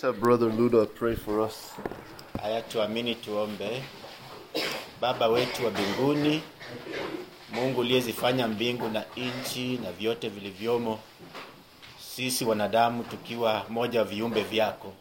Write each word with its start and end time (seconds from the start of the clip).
Let's 0.00 0.18
Brother 0.20 0.46
Luda 0.46 0.86
pray 0.94 1.16
for 1.16 1.40
us. 1.40 1.72
Haya, 2.42 2.62
tuamini, 2.62 3.14
tuombe. 3.14 3.82
Baba 5.00 5.28
wetu 5.28 5.64
wa 5.64 5.70
mbinguni, 5.70 6.42
Mungu 7.52 7.80
uliyezifanya 7.80 8.48
mbingu 8.48 8.88
na 8.88 9.04
nchi 9.16 9.76
na 9.82 9.92
vyote 9.92 10.28
vilivyomo, 10.28 10.98
sisi 12.14 12.44
wanadamu 12.44 13.04
tukiwa 13.04 13.64
moja 13.68 13.98
wa 13.98 14.04
viumbe 14.04 14.42
vyako 14.42 14.92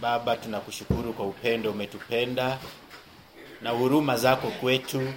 Baba, 0.00 0.36
tunakushukuru 0.36 1.12
kwa 1.12 1.26
upendo 1.26 1.70
umetupenda 1.70 2.58
na 3.62 3.70
huruma 3.70 4.16
zako 4.16 4.48
kwetu, 4.50 5.12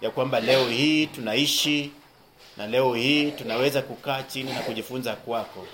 ya 0.00 0.10
kwamba 0.10 0.40
leo 0.40 0.68
hii 0.68 1.06
tunaishi 1.06 1.90
na 2.56 2.66
leo 2.66 2.94
hii 2.94 3.30
tunaweza 3.30 3.82
kukaa 3.82 4.22
chini 4.22 4.52
na 4.52 4.60
kujifunza 4.60 5.14
kwako. 5.16 5.66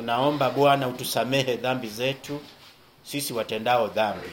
Tunaomba 0.00 0.50
Bwana 0.50 0.88
utusamehe 0.88 1.56
dhambi 1.56 1.88
zetu 1.88 2.40
sisi 3.02 3.32
watendao 3.32 3.88
dhambi. 3.88 4.28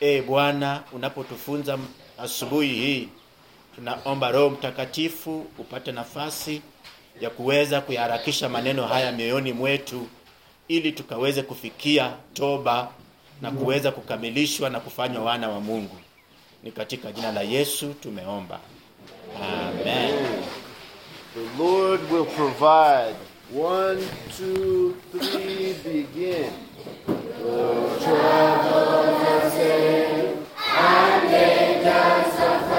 E 0.00 0.22
Bwana, 0.22 0.82
unapotufunza 0.92 1.78
asubuhi 2.18 2.68
hii, 2.74 3.08
tunaomba 3.74 4.30
Roho 4.30 4.50
Mtakatifu 4.50 5.46
upate 5.58 5.92
nafasi 5.92 6.62
ya 7.20 7.30
kuweza 7.30 7.80
kuyaharakisha 7.80 8.48
maneno 8.48 8.86
haya 8.86 9.12
mioyoni 9.12 9.52
mwetu, 9.52 10.06
ili 10.68 10.92
tukaweze 10.92 11.42
kufikia 11.42 12.12
toba 12.34 12.88
na 13.42 13.50
kuweza 13.50 13.90
kukamilishwa 13.90 14.70
na 14.70 14.80
kufanywa 14.80 15.24
wana 15.24 15.48
wa 15.48 15.60
Mungu. 15.60 15.96
Ni 16.62 16.72
katika 16.72 17.12
jina 17.12 17.32
la 17.32 17.42
Yesu 17.42 17.94
tumeomba, 17.94 18.60
amen. 19.42 20.14
The 21.34 21.62
Lord 21.62 22.12
will 22.12 22.26
provide. 22.26 23.16
One, 23.50 24.00
two, 24.36 24.96
three, 25.12 25.74
begin. 25.84 26.52
Yes, 31.84 32.73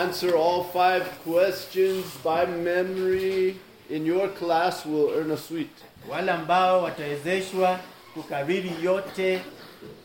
answer 0.00 0.34
all 0.34 0.64
five 0.64 1.04
questions 1.24 2.04
by 2.24 2.46
memory 2.46 3.56
in 3.90 4.06
your 4.06 4.28
class 4.28 4.86
will 4.86 5.10
earn 5.10 5.30
a 5.30 5.36
sweet. 5.36 5.70
Wale 6.08 6.30
ambao 6.32 6.82
watawezeshwa 6.82 7.78
kukariri 8.14 8.72
yote 8.82 9.40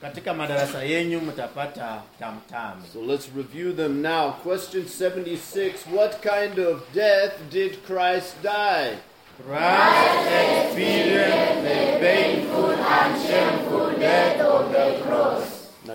katika 0.02 0.34
madarasa 0.34 0.84
yenyu 0.84 1.22
mtapata 1.22 2.02
tamtamu. 2.20 2.82
So 2.94 3.02
let's 3.02 3.30
review 3.38 3.74
them 3.74 4.02
now. 4.02 4.32
Question 4.32 4.84
76 4.84 5.74
What 5.94 6.22
kind 6.22 6.60
of 6.60 6.82
death 6.94 7.34
did 7.52 7.78
Christ 7.88 8.36
die? 8.44 8.98
Christ 9.38 10.28
experienced 10.50 11.64
the 11.64 12.00
painful 12.00 12.72
and 12.72 13.28
shameful 13.28 14.00
death 14.00 14.42
of 14.42 14.72
the 14.72 15.04
cross. 15.04 15.45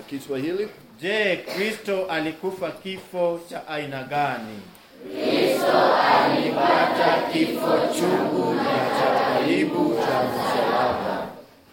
Na 0.00 0.06
Kiswahili? 0.06 0.68
Je, 1.00 1.36
Kristo 1.36 2.06
alikufa 2.06 2.70
kifo 2.70 3.40
cha 3.50 3.68
aina 3.68 4.02
gani? 4.02 4.60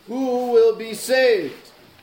Who 0.08 0.76
be 0.78 0.94
saved. 0.94 1.54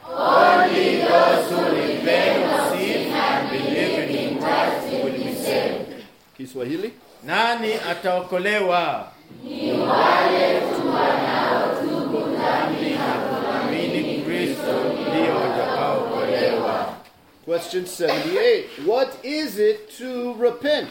Only 0.08 0.96
those 0.98 1.50
who 1.50 1.62
repent 1.76 2.44
of 2.52 2.78
sin 2.78 3.12
and 3.12 3.50
believe 3.50 4.10
in 4.10 4.38
Christ 4.38 5.04
will 5.04 5.12
be 5.12 5.34
saved. 5.34 6.04
Kiswahili. 6.36 6.92
Nani 7.22 7.74
ataokolewa? 7.90 9.08
Amini 9.44 10.53
Question 17.44 17.84
78. 17.84 18.86
What 18.86 19.18
is 19.22 19.58
it 19.58 19.90
to 19.98 20.32
repent? 20.34 20.88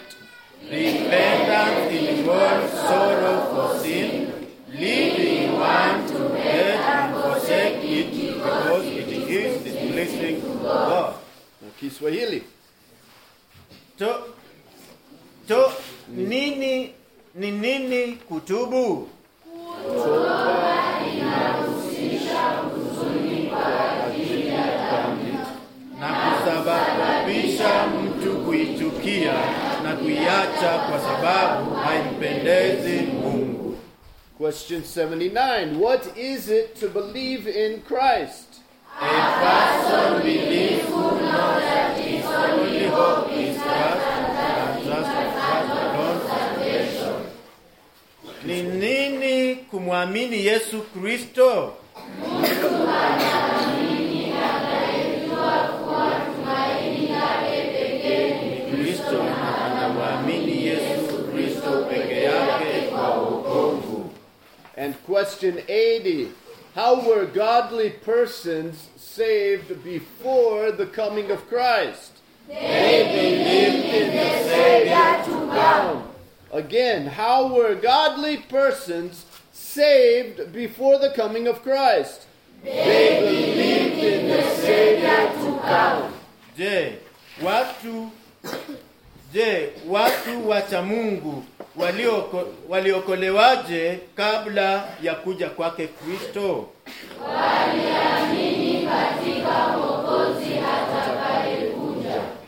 Repentance 0.62 1.92
involves 1.92 2.72
sorrow 2.74 3.38
for 3.74 3.80
sin, 3.80 4.48
leaving 4.70 5.54
one 5.54 6.08
to 6.10 6.36
hate 6.36 6.78
and 6.78 7.22
forsake 7.24 7.84
it 7.84 8.34
because 8.34 8.86
it 8.86 9.08
is 9.10 9.64
displeasing 9.64 10.42
to 10.42 10.48
God. 10.62 11.16
Na 11.60 11.70
Kiswahili. 11.80 12.44
To, 13.98 14.24
to 15.48 15.72
nini 16.08 16.94
ni 17.34 17.52
nini 17.52 18.18
kutubu? 18.30 19.10
na 21.20 21.73
kuiacha 30.54 30.78
kwa 30.80 31.00
sababu 31.00 31.72
haimpendezi 31.76 33.02
Mungu. 33.02 33.78
Question 34.38 34.82
79. 34.84 35.78
What 35.82 36.18
is 36.18 36.50
it 36.50 36.80
to 36.80 36.88
believe 36.90 37.48
in 37.66 37.82
Christ? 37.82 38.48
A 39.02 39.40
person 39.42 40.22
believes 40.22 40.86
who 40.90 41.02
knows 41.12 41.64
that 41.64 41.98
his 41.98 42.26
only 42.26 42.88
hope 42.88 43.32
is 43.32 43.58
Christ 43.58 44.08
and 44.60 44.86
just 44.86 45.10
Christ 45.12 45.72
alone 45.72 46.22
salvation. 46.28 47.26
Ni 48.46 48.62
nini 48.64 49.56
kumwamini 49.56 50.46
Yesu? 50.46 50.82
Kristo 50.82 51.74
And 64.84 65.02
question 65.06 65.62
80. 65.70 66.34
How 66.76 67.08
were 67.08 67.26
godly 67.26 67.90
persons 67.90 68.90
saved 68.98 69.82
before 69.82 70.74
the 70.74 70.88
coming 70.88 71.32
of 71.32 71.48
Christ? 71.48 72.18
They 72.50 73.08
believed 73.16 73.86
in 73.96 74.08
the 74.14 74.30
Savior 74.50 75.24
to 75.24 75.48
come. 75.56 76.10
Again, 76.52 77.08
how 77.08 77.56
were 77.56 77.76
godly 77.76 78.36
persons 78.36 79.26
saved 79.54 80.52
before 80.52 81.00
the 81.00 81.12
coming 81.12 81.48
of 81.48 81.64
Christ? 81.64 82.28
They 82.62 83.22
believed 83.22 84.04
in 84.04 84.28
the 84.28 84.44
Savior 84.58 85.32
to 85.44 85.60
come. 85.62 86.14
what 87.40 87.74
watu 87.82 88.12
je, 89.34 89.70
watu 89.90 90.50
wacha 90.50 90.82
Mungu 90.82 91.44
walioko, 91.76 92.44
waliokolewaje 92.70 94.00
kabla 94.16 94.84
ya 95.04 95.16
kuja 95.16 95.50
kwake 95.50 95.88
Kristo? 95.88 96.66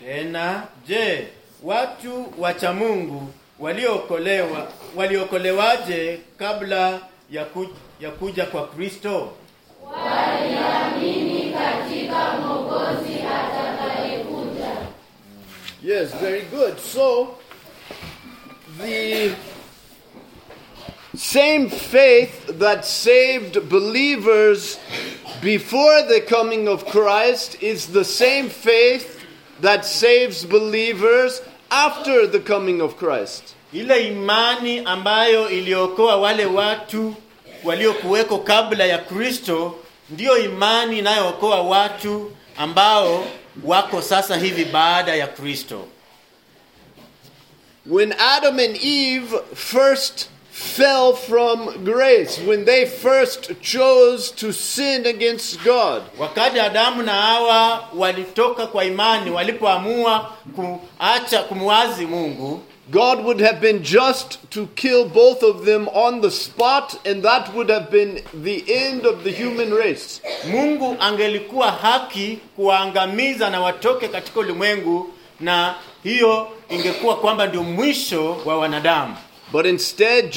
Tena, 0.06 0.64
je, 0.88 1.28
watu 1.64 2.26
wacha 2.38 2.74
Mungu 2.74 3.28
waliokolewa 3.60 4.68
waliokolewaje 4.96 6.20
kabla 6.40 7.00
ya, 7.32 7.46
kuja, 7.46 7.72
ya 8.00 8.12
kuja 8.12 8.46
kwa 8.46 8.68
Kristo? 8.68 9.30
Yes, 15.86 16.12
very 16.16 16.42
good. 16.50 16.80
So, 16.80 17.38
the 18.80 19.36
same 21.14 21.70
faith 21.70 22.58
that 22.58 22.86
saved 22.86 23.70
believers 23.70 24.80
before 25.44 26.02
the 26.02 26.22
coming 26.22 26.68
of 26.68 26.88
Christ 26.88 27.62
is 27.62 27.90
the 27.94 28.04
same 28.04 28.50
faith 28.50 29.24
that 29.62 29.86
saves 29.86 30.44
believers 30.44 31.40
after 31.70 32.26
the 32.26 32.40
coming 32.40 32.82
of 32.82 32.98
Christ. 32.98 33.54
Ile 33.72 34.08
imani 34.08 34.80
ambayo 34.86 35.50
iliokoa 35.50 36.16
wale 36.18 36.46
watu 36.46 37.16
waliokuweko 37.64 38.38
kabla 38.38 38.86
ya 38.86 38.98
Kristo 38.98 39.76
ndiyo 40.10 40.38
imani 40.38 41.00
inayookoa 41.00 41.62
watu 41.62 42.32
ambao 42.58 43.26
wako 43.64 44.02
sasa 44.02 44.38
hivi 44.38 44.66
baada 44.66 45.16
ya 45.16 45.28
Kristo. 45.28 45.88
When 47.86 48.14
Adam 48.14 48.60
and 48.60 48.76
Eve 48.78 49.32
first 49.56 50.30
fell 50.56 51.14
from 51.14 51.84
grace, 51.84 52.40
when 52.40 52.64
they 52.64 52.86
first 52.86 53.52
chose 53.62 54.32
to 54.32 54.54
sin 54.54 55.06
against 55.06 55.62
God, 55.66 56.02
Wakati 56.18 56.60
Adamu 56.60 57.04
na 57.04 57.12
Hawa 57.12 57.90
walitoka 57.96 58.68
kwa 58.68 58.86
imani, 58.86 59.32
walipoamua 59.32 60.32
kuacha 60.56 61.44
kumwazi 61.44 62.06
Mungu, 62.06 62.62
God 62.92 63.20
would 63.26 63.42
have 63.42 63.60
been 63.60 63.80
just 63.84 64.38
to 64.52 64.68
kill 64.76 65.06
both 65.06 65.44
of 65.44 65.66
them 65.66 65.88
on 65.94 66.22
the 66.22 66.32
spot, 66.32 67.06
and 67.08 67.24
that 67.24 67.54
would 67.54 67.70
have 67.70 67.90
been 67.92 68.22
the 68.44 68.64
end 68.74 69.06
of 69.06 69.24
the 69.24 69.32
human 69.32 69.74
race. 69.74 70.22
Mungu 70.52 70.96
angelikuwa 71.00 71.72
haki 71.72 72.40
kuwaangamiza 72.56 73.50
na 73.50 73.62
watoke 73.62 74.08
katika 74.08 74.40
ulimwengu, 74.40 75.10
na 75.40 75.76
hiyo 76.04 76.48
ingekuwa 76.70 77.16
kwamba 77.18 77.46
ndio 77.46 77.64
mwisho 77.64 78.38
wa 78.46 78.58
wanadamu. 78.58 79.16
But 79.52 79.66
instead, 79.66 80.32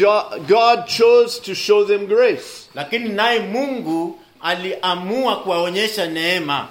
God 0.48 0.86
chose 0.86 1.40
to 1.40 1.54
show 1.54 1.84
them 1.84 2.06
grace. 2.06 2.68
Lakini 2.74 3.08
naye 3.08 3.40
Mungu 3.40 4.18
aliamua 4.40 5.36
kuwaonyesha 5.36 6.06
neema, 6.06 6.68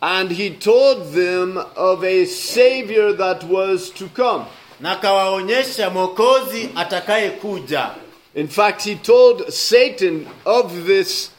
And 0.00 0.30
He 0.32 0.50
told 0.50 1.12
them 1.14 1.56
of 1.76 2.02
a 2.04 2.24
Savior 2.26 3.12
that 3.16 3.44
was 3.44 3.90
to 3.90 4.08
come. 4.16 4.44
na 4.80 4.92
akawaonyesha 4.92 5.90
mwokozi 5.90 6.68
atakayekuja. 6.76 7.90
In 8.34 8.48
fact, 8.48 8.82
He 8.84 8.94
told 8.94 9.50
Satan 9.52 10.26
of 10.44 10.86
this 10.86 11.30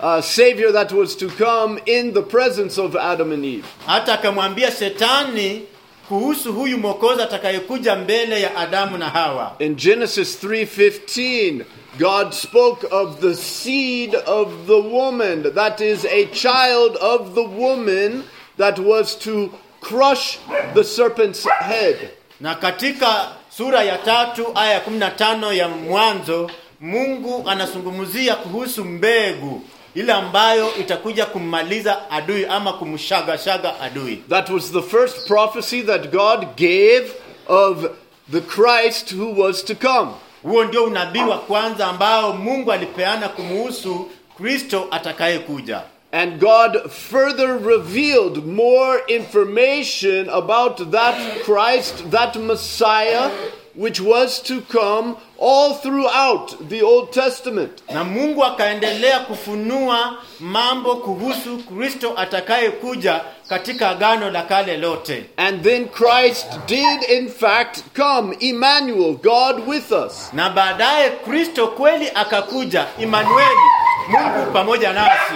uh, 0.00 0.20
Savior 0.20 0.72
that 0.72 0.92
was 0.92 1.16
to 1.16 1.28
come 1.28 1.78
in 1.86 2.12
the 2.12 2.22
presence 2.22 2.78
of 2.78 2.96
Adam 2.96 3.32
and 3.32 3.44
Eve. 3.44 3.64
Hata 3.86 4.12
akamwambia 4.14 4.70
Shetani 4.70 5.62
kuhusu 6.10 6.52
huyu 6.52 6.78
mwokozi 6.78 7.22
atakayekuja 7.22 7.96
mbele 7.96 8.40
ya 8.40 8.56
Adamu 8.56 8.98
na 8.98 9.08
Hawa. 9.10 9.56
In 9.58 9.74
Genesis 9.76 10.44
3:15, 10.44 11.64
God 11.98 12.32
spoke 12.32 12.86
of 12.90 13.20
the 13.20 13.34
seed 13.34 14.14
of 14.26 14.48
the 14.66 14.80
woman, 14.80 15.54
that 15.54 15.80
is 15.80 16.04
a 16.04 16.26
child 16.26 16.96
of 17.00 17.34
the 17.34 17.44
woman 17.44 18.22
that 18.58 18.78
was 18.78 19.18
to 19.18 19.50
crush 19.80 20.38
the 20.74 20.84
serpent's 20.84 21.46
head. 21.48 21.96
Na 22.40 22.54
katika 22.54 23.28
sura 23.56 23.82
ya 23.82 23.98
tatu 23.98 24.46
aya 24.54 24.72
ya 24.72 24.80
15 24.80 25.52
ya 25.52 25.68
Mwanzo, 25.68 26.50
Mungu 26.80 27.44
anazungumzia 27.48 28.34
kuhusu 28.34 28.84
mbegu 28.84 29.62
ile 29.94 30.12
ambayo 30.12 30.74
itakuja 30.74 31.26
kummaliza 31.26 32.10
adui 32.10 32.46
ama 32.46 32.72
kumshagashaga 32.72 33.80
adui. 33.80 34.16
That 34.28 34.50
was 34.50 34.72
the 34.72 34.82
first 34.82 35.26
prophecy 35.26 35.82
that 35.82 36.10
God 36.12 36.46
gave 36.56 37.12
of 37.48 37.84
the 38.32 38.40
Christ 38.40 39.12
who 39.12 39.42
was 39.42 39.64
to 39.64 39.74
come. 39.74 40.10
Huo 40.42 40.64
ndio 40.64 40.84
unabii 40.84 41.22
wa 41.22 41.38
kwanza 41.38 41.86
ambao 41.86 42.32
Mungu 42.32 42.72
alipeana 42.72 43.28
kumuhusu 43.28 44.10
Kristo 44.36 44.88
atakayekuja. 44.90 45.82
And 46.12 46.40
God 46.40 46.90
further 46.90 47.58
revealed 47.66 48.44
more 48.46 49.02
information 49.08 50.28
about 50.28 50.90
that 50.90 51.14
Christ, 51.44 52.10
that 52.10 52.36
Messiah, 52.36 53.30
which 53.74 54.00
was 54.00 54.42
to 54.42 54.60
come 54.60 55.16
all 55.38 55.74
throughout 55.74 56.68
the 56.68 56.82
Old 56.82 57.12
Testament. 57.12 57.82
Na 57.92 58.04
Mungu 58.04 58.44
akaendelea 58.44 59.20
kufunua 59.20 60.18
mambo 60.40 60.96
kuhusu 60.96 61.58
Kristo 61.58 62.12
atakayekuja 62.16 63.20
katika 63.48 63.88
agano 63.90 64.30
la 64.30 64.42
kale 64.42 64.76
lote. 64.76 65.24
And 65.36 65.62
then 65.62 65.88
Christ 65.88 66.46
did, 66.66 67.02
in 67.10 67.28
fact, 67.28 67.82
come, 67.96 68.36
Emmanuel, 68.40 69.14
God 69.14 69.68
with 69.68 69.92
us. 69.92 70.30
Na 70.32 70.50
baadaye 70.50 71.10
Kristo 71.10 71.66
kweli 71.68 72.08
akakuja, 72.14 72.86
Imanueli, 72.98 73.60
Mungu 74.08 74.52
pamoja 74.52 74.92
nasi. 74.92 75.34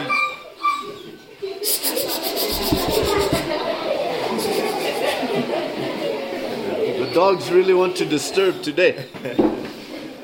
The 6.96 7.03
dogs 7.14 7.50
really 7.50 7.74
want 7.74 7.96
to 7.96 8.04
disturb 8.04 8.62
today. 8.62 8.94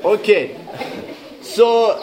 Okay. 0.03 0.55
So 1.41 1.99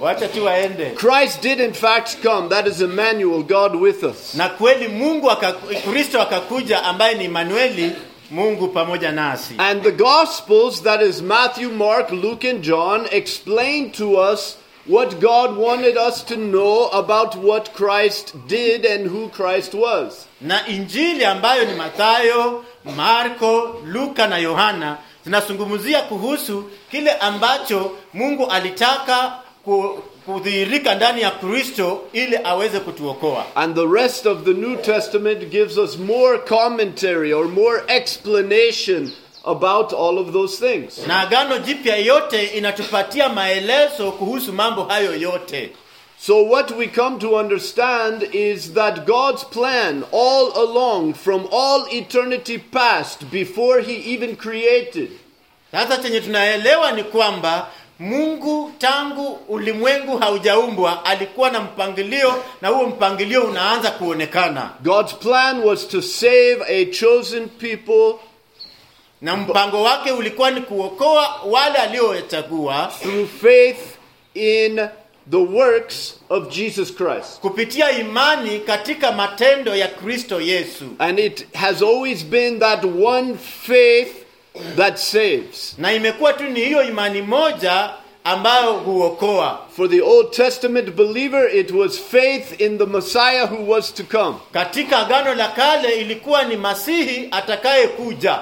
wacha 0.00 0.28
tu 0.32 0.44
waende 0.44 0.94
Christ 0.96 1.42
did 1.42 1.60
in 1.60 1.72
fact 1.72 2.22
come. 2.22 2.48
That 2.48 2.66
is 2.66 2.80
Emmanuel, 2.80 3.42
God 3.42 3.74
with 3.76 4.04
us. 4.04 4.34
na 4.34 4.48
kweli 4.48 4.88
mungu 4.88 5.30
kristo 5.90 6.20
akakuja 6.22 6.82
ambaye 6.84 7.14
ni 7.14 7.28
manueli 7.28 7.92
mungu 8.30 8.68
pamoja 8.68 9.12
nasi 9.12 9.54
And 9.58 9.82
the 9.82 9.92
Gospels, 9.92 10.82
that 10.82 11.02
is 11.02 11.22
Matthew, 11.22 11.70
Mark, 11.70 12.10
Luke, 12.12 12.44
and 12.44 12.62
John, 12.62 13.06
explain 13.10 13.90
to 13.92 14.16
us 14.16 14.56
what 14.86 15.20
God 15.20 15.56
wanted 15.56 15.96
us 15.96 16.22
to 16.24 16.36
know 16.36 16.88
about 16.92 17.34
what 17.36 17.74
Christ 17.74 18.34
did 18.46 18.84
and 18.86 19.06
who 19.06 19.28
Christ 19.28 19.74
was. 19.74 20.26
na 20.40 20.66
injili 20.66 21.24
ambayo 21.24 21.64
ni 21.64 21.74
mathayo 21.74 22.64
marko 22.96 23.80
luka 23.86 24.26
na 24.26 24.38
yohana 24.38 24.96
zinazungumzia 25.24 26.02
kuhusu 26.02 26.64
kile 26.90 27.10
ambacho 27.10 27.90
mungu 28.14 28.46
alitaka 28.46 29.32
ku- 29.64 30.02
kudhihirika 30.26 30.94
ndani 30.94 31.20
ya 31.22 31.30
kristo 31.30 32.00
ili 32.12 32.38
aweze 32.44 32.80
kutuokoa 32.80 33.44
And 33.54 33.74
the 33.76 33.86
rest 34.02 34.26
of 34.26 34.42
the 34.44 34.54
New 34.54 34.76
Testament 34.76 35.38
gives 35.50 35.78
us 35.78 35.98
more 35.98 36.38
commentary 36.38 37.32
or 37.32 37.44
more 37.48 37.82
explanation 37.88 39.10
about 39.44 39.92
all 39.92 40.18
of 40.18 40.32
those 40.32 40.68
things. 40.68 41.06
na 41.06 41.20
agano 41.20 41.58
jipya 41.58 41.96
yote 41.96 42.46
inatupatia 42.46 43.28
maelezo 43.28 44.12
kuhusu 44.12 44.52
mambo 44.52 44.82
hayo 44.84 45.16
yote 45.16 45.72
So, 46.20 46.42
what 46.42 46.76
we 46.76 46.88
come 46.88 47.20
to 47.20 47.36
understand 47.36 48.22
is 48.32 48.72
that 48.74 49.06
God's 49.06 49.44
plan 49.44 50.04
all 50.10 50.50
along, 50.60 51.14
from 51.14 51.48
all 51.52 51.86
eternity 51.92 52.58
past, 52.58 53.30
before 53.30 53.80
He 53.80 53.94
even 54.14 54.34
created, 54.36 55.10
sasa 55.72 55.98
chenye 56.02 56.20
tunaelewa 56.20 56.92
ni 56.92 57.04
kwamba 57.04 57.66
mungu 57.98 58.72
tangu 58.78 59.38
ulimwengu 59.48 60.18
haujaumbwa 60.18 61.04
alikuwa 61.04 61.50
na 61.50 61.60
mpangilio 61.60 62.34
na 62.62 62.68
huo 62.68 62.86
mpangilio 62.86 63.42
unaanza 63.42 63.90
kuonekana. 63.90 64.70
God's 64.82 65.14
plan 65.14 65.60
was 65.64 65.88
to 65.88 66.02
save 66.02 66.58
a 66.68 66.84
chosen 66.84 67.48
people. 67.48 68.14
Na 69.20 69.36
mpango 69.36 69.82
wake 69.82 70.10
ulikuwa 70.12 70.50
ni 70.50 70.60
kuokoa 70.60 71.40
wale 71.46 71.78
aliochagua 71.78 72.92
through 73.02 73.28
faith 73.42 73.78
in 74.34 74.88
the 75.30 75.36
works 75.36 76.14
of 76.28 76.48
Jesus 76.50 76.90
Christ. 76.94 77.40
kupitia 77.40 77.90
imani 77.90 78.60
katika 78.60 79.12
matendo 79.12 79.76
ya 79.76 79.88
kristo 79.88 80.40
yesu 80.40 80.84
And 80.98 81.18
it 81.18 81.46
has 81.54 81.82
always 81.82 82.24
been 82.24 82.58
that 82.58 82.84
one 82.84 83.34
faith 83.66 84.14
that 84.76 84.96
saves. 84.98 85.74
na 85.78 85.92
imekuwa 85.92 86.32
tu 86.32 86.44
ni 86.44 86.60
hiyo 86.64 86.82
imani 86.82 87.22
moja 87.22 87.90
ambayo 88.24 88.72
huokoa 88.72 89.58
For 89.76 89.90
the 89.90 90.00
Old 90.02 90.30
Testament 90.30 90.90
believer, 90.90 91.56
it 91.56 91.70
was 91.70 91.98
faith 92.00 92.60
in 92.60 92.78
the 92.78 92.86
Messiah 92.86 93.46
who 93.46 93.70
was 93.70 93.94
to 93.94 94.02
come. 94.04 94.36
katika 94.52 94.98
agano 94.98 95.34
la 95.34 95.48
kale 95.48 95.94
ilikuwa 96.00 96.42
ni 96.44 96.56
masihi 96.56 97.28
atakayekuja 97.30 98.38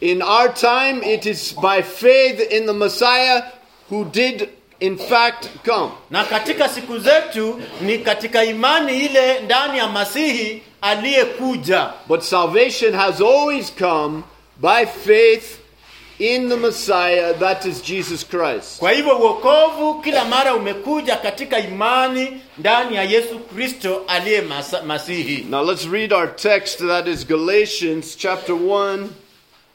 In 0.00 0.22
our 0.22 0.48
time, 0.54 1.14
it 1.14 1.26
is 1.26 1.54
by 1.60 1.80
faith 1.82 2.52
in 2.52 2.66
the 2.66 2.72
Messiah 2.72 3.42
who 3.90 4.04
did, 4.04 4.48
in 4.82 4.96
fact, 4.98 5.46
come. 5.64 5.90
na 6.10 6.24
katika 6.24 6.68
siku 6.68 6.98
zetu 6.98 7.60
ni 7.80 7.98
katika 7.98 8.44
imani 8.44 8.98
ile 9.04 9.40
ndani 9.40 9.78
ya 9.78 9.86
masihi 9.88 10.62
aliyekuja 10.80 11.90
But 12.08 12.20
salvation 12.20 12.94
has 12.94 13.20
always 13.20 13.72
come 13.78 14.22
by 14.56 14.86
faith 15.04 15.44
in 16.18 16.48
the 16.48 16.56
Messiah, 16.56 17.38
that 17.38 17.64
is 17.64 17.82
Jesus 17.82 18.26
Christ. 18.28 18.78
kwa 18.78 18.90
hivyo 18.92 19.18
uokovu 19.18 19.94
kila 20.00 20.24
mara 20.24 20.54
umekuja 20.54 21.16
katika 21.16 21.58
imani 21.58 22.40
ndani 22.58 22.96
ya 22.96 23.02
yesu 23.02 23.38
kristo 23.38 24.04
aliye 24.08 24.42
masihi 24.86 25.46
Now 25.50 25.64
let's 25.64 25.86
read 25.92 26.12
our 26.12 26.36
text, 26.36 26.78
that 26.78 27.06
is 27.08 27.26
Galatians 27.26 28.16
chapter 28.16 28.54
1 28.54 29.06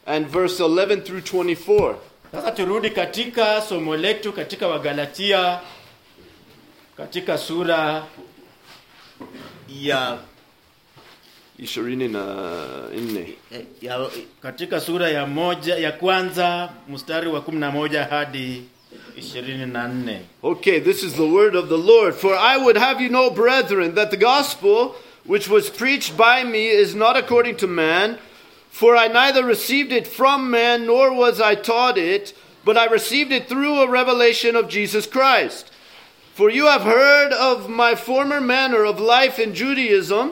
and 0.05 0.27
verse 0.27 0.63
11 0.63 1.01
through 1.01 1.23
24. 1.23 1.95
Sasa 2.31 2.51
turudi 2.51 2.89
katika 2.89 3.61
somo 3.61 3.95
letu 3.97 4.33
katika 4.33 4.67
wagalatia 4.67 5.59
katika 6.97 7.37
sura 7.37 8.03
ya, 9.81 10.17
Ishirini 11.59 12.07
na 12.07 12.25
nne. 12.95 13.33
Eh, 13.51 13.61
ya 13.81 14.07
katika 14.41 14.79
sura 14.79 15.09
ya 15.09 15.25
moja 15.25 15.75
ya 15.75 15.91
kwanza 15.91 16.69
mstari 16.89 17.27
wa 17.29 17.39
11 17.41 18.09
hadi 18.09 18.63
24 19.17 20.19
Okay, 20.43 20.79
this 20.79 21.03
is 21.03 21.13
the 21.13 21.29
word 21.29 21.55
of 21.55 21.69
the 21.69 21.77
Lord. 21.77 22.13
For 22.15 22.35
I 22.35 22.57
would 22.57 22.77
have 22.77 23.03
you 23.03 23.09
know, 23.09 23.29
brethren, 23.29 23.95
that 23.95 24.11
the 24.11 24.17
gospel 24.17 24.95
which 25.25 25.49
was 25.49 25.69
preached 25.69 26.15
by 26.17 26.43
me 26.43 26.67
is 26.67 26.95
not 26.95 27.17
according 27.17 27.55
to 27.57 27.67
man, 27.67 28.17
for 28.77 28.95
I 28.95 29.07
neither 29.07 29.43
received 29.43 29.91
it 29.91 30.05
from 30.05 30.51
man 30.51 30.85
nor 30.85 31.11
was 31.11 31.41
I 31.41 31.55
taught 31.55 31.97
it, 31.97 32.37
but 32.63 32.77
I 32.77 32.85
received 32.85 33.31
it 33.31 33.49
through 33.49 33.79
a 33.79 33.89
revelation 33.89 34.55
of 34.55 34.69
Jesus 34.69 35.07
Christ. 35.07 35.71
For 36.35 36.51
you 36.51 36.67
have 36.67 36.83
heard 36.83 37.33
of 37.33 37.71
my 37.71 37.95
former 37.95 38.39
manner 38.39 38.83
of 38.83 38.99
life 38.99 39.39
in 39.39 39.55
Judaism, 39.55 40.31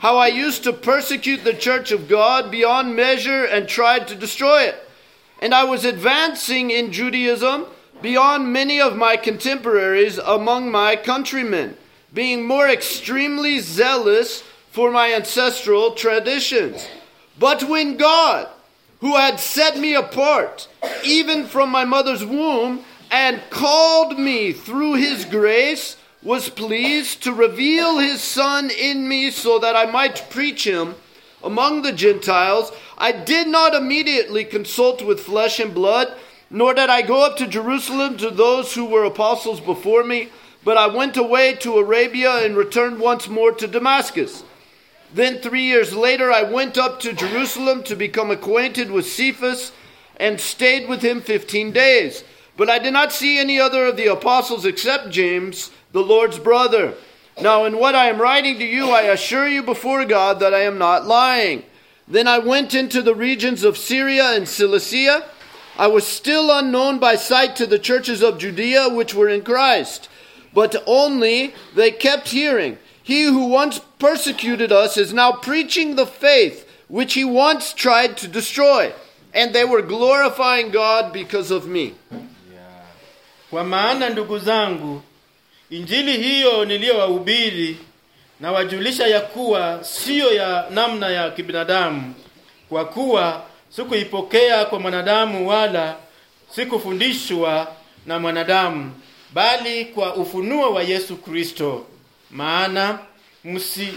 how 0.00 0.18
I 0.18 0.26
used 0.26 0.62
to 0.64 0.74
persecute 0.74 1.42
the 1.42 1.54
church 1.54 1.90
of 1.90 2.06
God 2.06 2.50
beyond 2.50 2.94
measure 2.94 3.46
and 3.46 3.66
tried 3.66 4.06
to 4.08 4.14
destroy 4.14 4.64
it. 4.64 4.76
And 5.40 5.54
I 5.54 5.64
was 5.64 5.86
advancing 5.86 6.70
in 6.70 6.92
Judaism 6.92 7.64
beyond 8.02 8.52
many 8.52 8.78
of 8.78 8.94
my 8.94 9.16
contemporaries 9.16 10.18
among 10.18 10.70
my 10.70 10.96
countrymen, 10.96 11.78
being 12.12 12.46
more 12.46 12.68
extremely 12.68 13.58
zealous 13.60 14.42
for 14.70 14.90
my 14.90 15.14
ancestral 15.14 15.92
traditions. 15.92 16.86
But 17.38 17.64
when 17.64 17.96
God, 17.96 18.48
who 19.00 19.16
had 19.16 19.40
set 19.40 19.78
me 19.78 19.94
apart, 19.94 20.68
even 21.04 21.46
from 21.46 21.70
my 21.70 21.84
mother's 21.84 22.24
womb, 22.24 22.84
and 23.10 23.40
called 23.50 24.18
me 24.18 24.52
through 24.52 24.94
his 24.94 25.24
grace, 25.24 25.96
was 26.22 26.48
pleased 26.48 27.22
to 27.22 27.32
reveal 27.32 27.98
his 27.98 28.20
Son 28.20 28.70
in 28.70 29.08
me 29.08 29.30
so 29.30 29.58
that 29.58 29.76
I 29.76 29.86
might 29.86 30.28
preach 30.30 30.66
him 30.66 30.94
among 31.46 31.82
the 31.82 31.92
Gentiles, 31.92 32.72
I 32.98 33.12
did 33.12 33.46
not 33.46 33.74
immediately 33.74 34.44
consult 34.44 35.02
with 35.02 35.20
flesh 35.20 35.60
and 35.60 35.72
blood, 35.72 36.12
nor 36.50 36.74
did 36.74 36.90
I 36.90 37.02
go 37.02 37.24
up 37.24 37.36
to 37.36 37.46
Jerusalem 37.46 38.16
to 38.18 38.30
those 38.30 38.74
who 38.74 38.84
were 38.84 39.04
apostles 39.04 39.60
before 39.60 40.02
me, 40.02 40.30
but 40.64 40.76
I 40.76 40.88
went 40.88 41.16
away 41.16 41.54
to 41.56 41.78
Arabia 41.78 42.44
and 42.44 42.56
returned 42.56 42.98
once 42.98 43.28
more 43.28 43.52
to 43.52 43.68
Damascus. 43.68 44.42
Then 45.14 45.38
three 45.38 45.62
years 45.62 45.94
later, 45.94 46.30
I 46.30 46.42
went 46.42 46.76
up 46.76 47.00
to 47.00 47.12
Jerusalem 47.12 47.82
to 47.84 47.96
become 47.96 48.30
acquainted 48.30 48.90
with 48.90 49.06
Cephas 49.06 49.72
and 50.18 50.40
stayed 50.40 50.88
with 50.88 51.02
him 51.02 51.20
fifteen 51.20 51.72
days. 51.72 52.24
But 52.56 52.70
I 52.70 52.78
did 52.78 52.92
not 52.92 53.12
see 53.12 53.38
any 53.38 53.60
other 53.60 53.86
of 53.86 53.96
the 53.96 54.06
apostles 54.06 54.64
except 54.64 55.10
James, 55.10 55.70
the 55.92 56.02
Lord's 56.02 56.38
brother. 56.38 56.94
Now, 57.40 57.66
in 57.66 57.78
what 57.78 57.94
I 57.94 58.06
am 58.06 58.20
writing 58.20 58.58
to 58.58 58.64
you, 58.64 58.90
I 58.90 59.02
assure 59.02 59.46
you 59.46 59.62
before 59.62 60.06
God 60.06 60.40
that 60.40 60.54
I 60.54 60.60
am 60.60 60.78
not 60.78 61.06
lying. 61.06 61.64
Then 62.08 62.26
I 62.26 62.38
went 62.38 62.72
into 62.72 63.02
the 63.02 63.14
regions 63.14 63.62
of 63.62 63.76
Syria 63.76 64.32
and 64.32 64.48
Cilicia. 64.48 65.28
I 65.76 65.88
was 65.88 66.06
still 66.06 66.50
unknown 66.50 66.98
by 66.98 67.16
sight 67.16 67.56
to 67.56 67.66
the 67.66 67.78
churches 67.78 68.22
of 68.22 68.38
Judea 68.38 68.88
which 68.88 69.12
were 69.12 69.28
in 69.28 69.42
Christ, 69.42 70.08
but 70.54 70.82
only 70.86 71.54
they 71.74 71.90
kept 71.90 72.28
hearing. 72.28 72.78
He 73.06 73.22
who 73.24 73.46
once 73.46 73.80
persecuted 73.98 74.72
us 74.72 74.96
is 74.96 75.12
now 75.12 75.32
preaching 75.32 75.94
the 75.96 76.06
faith 76.06 76.64
which 76.88 77.14
he 77.14 77.24
once 77.24 77.72
tried 77.72 78.16
to 78.16 78.28
destroy, 78.28 78.92
and 79.34 79.52
they 79.52 79.64
were 79.64 79.82
glorifying 79.82 80.70
God 80.72 81.12
because 81.12 81.50
of 81.54 81.66
me. 81.66 81.94
Kwa 83.50 83.64
maana 83.64 84.08
ndugu 84.10 84.38
zangu, 84.38 85.02
injili 85.70 86.16
hiyo 86.16 86.64
niliyowahubiri 86.64 87.76
na 88.40 88.52
wajulisha 88.52 89.06
ya 89.06 89.20
kuwa 89.20 89.78
siyo 89.84 90.34
ya 90.34 90.66
namna 90.70 91.08
ya 91.10 91.30
kibinadamu, 91.30 92.14
kwa 92.68 92.84
kuwa 92.84 93.42
sikuipokea 93.70 94.64
kwa 94.64 94.80
mwanadamu 94.80 95.48
wala 95.48 95.96
sikufundishwa 96.54 97.72
na 98.06 98.18
mwanadamu, 98.18 98.92
bali 99.32 99.84
kwa 99.84 100.14
ufunuo 100.14 100.72
wa 100.72 100.82
Yesu 100.82 101.16
Kristo. 101.16 101.86
Maana 102.36 102.98
msi 103.44 103.88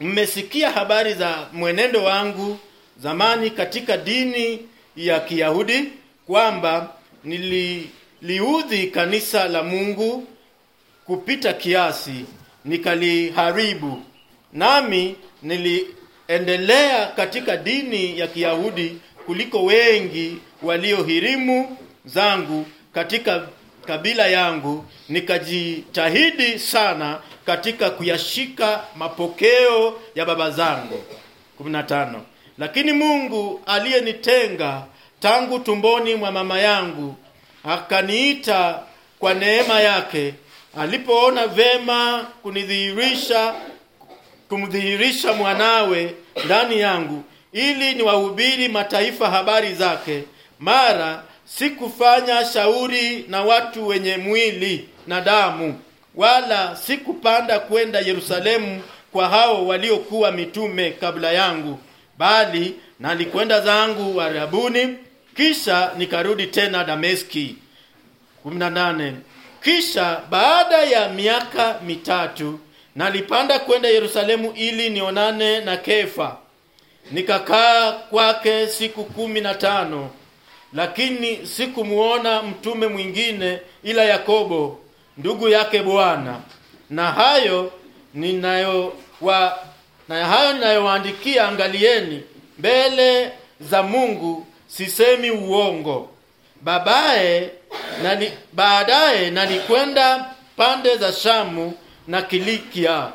mmesikia 0.00 0.70
habari 0.70 1.14
za 1.14 1.48
mwenendo 1.52 2.04
wangu 2.04 2.58
zamani 2.98 3.50
katika 3.50 3.96
dini 3.96 4.68
ya 4.96 5.20
Kiyahudi 5.20 5.84
kwamba 6.26 6.92
nililiudhi 7.24 8.86
kanisa 8.86 9.48
la 9.48 9.62
Mungu 9.62 10.26
kupita 11.06 11.52
kiasi, 11.52 12.24
nikaliharibu. 12.64 14.02
Nami 14.52 15.16
niliendelea 15.42 17.06
katika 17.06 17.56
dini 17.56 18.18
ya 18.18 18.26
kiyahudi 18.26 18.98
kuliko 19.26 19.64
wengi 19.64 20.38
waliohirimu 20.62 21.76
zangu 22.04 22.66
katika 22.92 23.48
kabila 23.86 24.26
yangu 24.26 24.84
nikajitahidi 25.08 26.58
sana 26.58 27.18
katika 27.46 27.90
kuyashika 27.90 28.84
mapokeo 28.96 30.00
ya 30.14 30.24
baba 30.24 30.50
zangu. 30.50 31.04
15 31.64 32.20
lakini 32.58 32.92
mungu 32.92 33.62
aliyenitenga 33.66 34.82
tangu 35.20 35.58
tumboni 35.58 36.14
mwa 36.14 36.30
mama 36.32 36.58
yangu 36.58 37.16
akaniita 37.64 38.80
kwa 39.18 39.34
neema 39.34 39.80
yake. 39.80 40.34
Alipoona 40.78 41.46
vema 41.46 42.26
kunidhihirisha 42.42 43.54
kumdhihirisha 44.48 45.32
mwanawe 45.32 46.14
ndani 46.44 46.80
yangu 46.80 47.24
ili 47.52 47.94
niwahubiri 47.94 48.68
mataifa 48.68 49.30
habari 49.30 49.74
zake 49.74 50.24
mara 50.58 51.22
sikufanya 51.58 52.44
shauri 52.44 53.24
na 53.28 53.42
watu 53.42 53.86
wenye 53.86 54.16
mwili 54.16 54.88
na 55.06 55.20
damu 55.20 55.80
wala 56.14 56.76
sikupanda 56.76 57.58
kwenda 57.60 58.00
yerusalemu 58.00 58.82
kwa 59.12 59.28
hao 59.28 59.66
waliokuwa 59.66 60.32
mitume 60.32 60.90
kabla 60.90 61.32
yangu 61.32 61.78
bali 62.18 62.74
nalikwenda 63.00 63.60
zangu 63.60 64.20
arabuni 64.20 64.96
kisha 65.36 65.90
nikarudi 65.98 66.46
tena 66.46 66.84
dameski. 66.84 67.56
18 68.46 69.12
kisha 69.62 70.20
baada 70.30 70.76
ya 70.82 71.08
miaka 71.08 71.80
mitatu 71.86 72.60
nalipanda 72.96 73.58
kwenda 73.58 73.88
yerusalemu 73.88 74.52
ili 74.56 74.90
nionane 74.90 75.60
na 75.60 75.76
kefa. 75.76 76.36
Nikakaa 77.10 77.92
kwake 77.92 78.66
siku 78.66 79.04
kumi 79.04 79.40
na 79.40 79.54
tano 79.54 80.10
lakini 80.74 81.46
sikumuona 81.46 82.42
mtume 82.42 82.86
mwingine 82.86 83.58
ila 83.82 84.04
yakobo 84.04 84.80
ndugu 85.18 85.48
yake 85.48 85.82
bwana. 85.82 86.40
Na 86.90 87.12
hayo 87.12 87.72
ninayo 88.14 88.92
wa, 89.20 89.58
na 90.08 90.26
hayo 90.26 90.52
ninayowaandikia 90.52 91.48
angalieni 91.48 92.22
mbele 92.58 93.32
za 93.60 93.82
mungu 93.82 94.46
sisemi 94.66 95.30
uongo. 95.30 96.08
Babaye 96.60 97.50
nani, 98.02 98.30
baadaye 98.52 99.30
nalikwenda 99.30 100.30
pande 100.56 100.96
za 100.96 101.12
shamu 101.12 101.72
na 102.08 102.22
kilikia. 102.22 103.08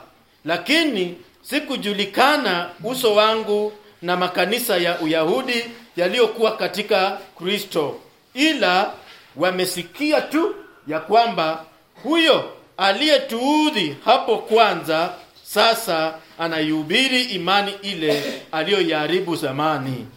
Lakini 0.45 1.17
sikujulikana 1.41 2.69
uso 2.83 3.15
wangu 3.15 3.73
na 4.01 4.17
makanisa 4.17 4.77
ya 4.77 4.99
uyahudi 4.99 5.65
yaliyokuwa 5.99 6.57
katika 6.57 7.17
kristo 7.37 7.99
ila 8.33 8.93
wamesikia 9.35 10.21
tu 10.21 10.55
ya 10.87 10.99
kwamba 10.99 11.65
huyo 12.03 12.51
aliyetuudhi 12.77 13.95
hapo 14.05 14.37
kwanza 14.37 15.13
sasa 15.43 16.13
anaihubiri 16.39 17.23
imani 17.23 17.73
ile 17.81 18.41
aliyoiharibu 18.51 19.35
zamani. 19.35 20.07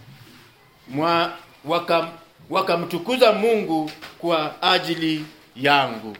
Mwa- 0.88 1.32
waka, 1.64 2.08
wakamtukuza 2.50 3.32
mungu 3.32 3.90
kwa 4.18 4.62
ajili 4.62 5.24
yangu. 5.56 6.16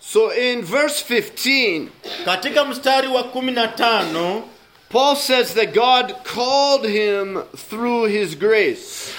So 0.00 0.34
in 0.34 0.62
verse 0.62 1.04
15, 1.04 1.88
katika 2.24 2.64
mstari 2.64 3.08
wa 3.08 3.24
kumi 3.24 3.52
na 3.52 3.68
tano 3.68 4.42
Paul 4.92 5.16
says 5.16 5.54
that 5.54 5.72
God 5.74 6.14
called 6.24 6.84
him 6.84 7.42
through 7.56 8.04
his 8.08 8.34
grace. 8.34 9.12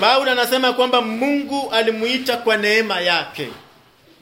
paulo 0.00 0.30
anasema 0.30 0.72
kwamba 0.72 1.00
mungu 1.02 1.70
alimuita 1.72 2.36
kwa 2.36 2.56
neema 2.56 3.00
yake 3.00 3.48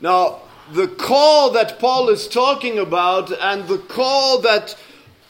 Now, 0.01 0.35
the 0.75 0.87
call 0.87 1.51
that 1.53 1.79
Paul 1.81 2.11
is 2.11 2.29
talking 2.29 2.79
about 2.79 3.31
and 3.41 3.69
the 3.69 3.79
call 3.79 4.39
that 4.43 4.77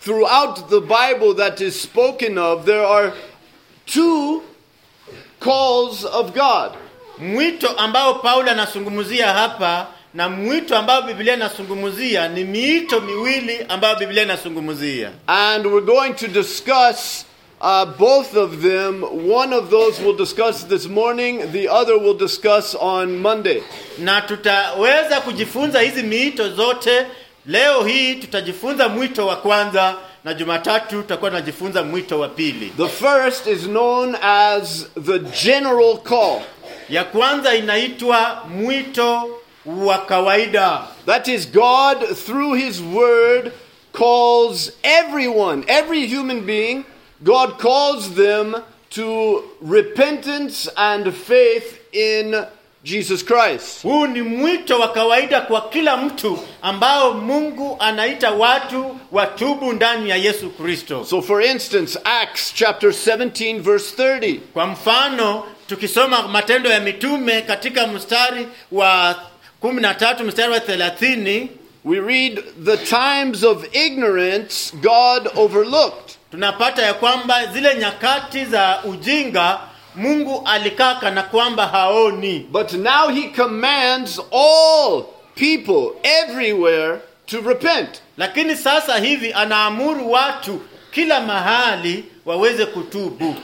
throughout 0.00 0.70
the 0.70 0.80
Bible 0.80 1.34
that 1.34 1.60
is 1.60 1.80
spoken 1.80 2.38
of, 2.38 2.64
there 2.64 2.84
are 2.86 3.12
two 3.86 4.42
calls 5.40 6.04
of 6.04 6.32
God. 6.34 6.72
mwito 7.18 7.68
ambao 7.68 8.14
paulo 8.14 8.50
anazungumzia 8.50 9.32
hapa 9.32 9.86
na 10.14 10.28
mwito 10.28 10.76
ambao 10.78 11.02
biblia 11.02 11.34
inazungumzia 11.34 12.28
ni 12.28 12.44
miito 12.44 13.00
miwili 13.00 13.58
ambayo 13.68 13.96
biblia 13.96 14.22
inazungumzia 14.22 15.10
And 15.26 15.66
we're 15.66 15.86
going 15.86 16.12
to 16.14 16.28
discuss 16.28 17.24
uh, 17.60 17.84
both 17.98 18.36
of 18.36 18.62
them. 18.62 19.04
One 19.32 19.56
of 19.56 19.70
those 19.70 20.02
we'll 20.02 20.16
discuss 20.16 20.66
this 20.68 20.86
morning, 20.88 21.52
the 21.52 21.68
other 21.68 21.94
we'll 21.98 22.18
discuss 22.18 22.76
on 22.80 23.16
Monday. 23.18 23.62
na 23.98 24.20
tutaweza 24.20 25.20
kujifunza 25.20 25.80
hizi 25.80 26.02
miito 26.02 26.48
zote 26.48 27.06
leo 27.46 27.84
hii 27.84 28.14
tutajifunza 28.14 28.88
mwito 28.88 29.26
wa 29.26 29.36
kwanza 29.36 29.94
na 30.24 30.34
jumatatu 30.34 30.96
tutakuwa 31.02 31.30
tunajifunza 31.30 31.82
mwito 31.82 32.18
wa 32.20 32.28
pili 32.28 32.72
The 32.76 32.88
first 32.88 33.46
is 33.46 33.60
known 33.62 34.16
as 34.22 34.86
the 35.06 35.18
general 35.18 35.98
call. 36.02 36.40
ya 36.88 37.04
kwanza 37.04 37.54
inaitwa 37.54 38.42
mwito 38.50 39.38
wa 39.66 39.98
kawaida 39.98 40.82
That 41.06 41.28
is, 41.28 41.46
God, 41.46 42.16
through 42.16 42.54
His 42.54 42.80
Word, 42.82 43.52
calls 43.92 44.72
everyone, 44.82 45.64
every 45.68 46.06
human 46.06 46.46
being, 46.46 46.84
God 47.22 47.58
calls 47.58 48.14
them 48.14 48.56
to 48.90 49.42
repentance 49.60 50.68
and 50.76 51.14
faith 51.14 51.78
in 51.92 52.46
Jesus 52.84 53.22
Christ. 53.22 53.82
huu 53.82 54.06
ni 54.06 54.22
mwito 54.22 54.78
wa 54.80 54.88
kawaida 54.92 55.40
kwa 55.40 55.68
kila 55.68 55.96
mtu 55.96 56.38
ambao 56.62 57.12
mungu 57.14 57.76
anaita 57.80 58.30
watu 58.30 58.96
watubu 59.12 59.72
ndani 59.72 60.10
ya 60.10 60.16
yesu 60.16 60.50
kristo 60.50 61.04
So, 61.04 61.22
for 61.22 61.42
instance, 61.42 61.98
Acts 62.04 62.52
chapter 62.54 62.90
17, 62.90 63.60
verse 63.60 64.02
30. 64.02 64.38
kwa 64.52 64.66
mfano 64.66 65.44
tukisoma 65.66 66.28
matendo 66.28 66.70
ya 66.70 66.80
mitume 66.80 67.42
katika 67.42 67.86
mstari 67.86 68.46
wa 68.72 69.16
13 69.62 70.24
mstari 70.24 70.52
wa 70.52 70.58
30 70.58 71.46
We 71.84 71.98
read, 72.00 72.42
The 72.64 72.76
times 72.76 73.42
of 73.44 73.64
ignorance 73.74 74.72
God 74.82 75.28
overlooked. 75.36 76.16
tunapata 76.30 76.82
ya 76.82 76.94
kwamba 76.94 77.46
zile 77.46 77.74
nyakati 77.78 78.44
za 78.44 78.80
ujinga 78.84 79.60
mungu 79.96 80.42
alikaa 80.44 80.94
kana 80.94 81.22
kwamba 81.22 81.66
haoni 81.66 82.38
But 82.50 82.72
now 82.72 83.08
He 83.08 83.22
commands 83.28 84.20
all 84.32 85.04
people 85.34 85.90
everywhere 86.02 86.98
to 87.26 87.40
repent. 87.40 87.88
lakini 88.16 88.56
sasa 88.56 88.98
hivi 88.98 89.32
anaamuru 89.32 90.10
watu 90.12 90.60
kila 90.90 91.20
mahali 91.20 92.04
waweze 92.26 92.66
kutubu 92.66 93.34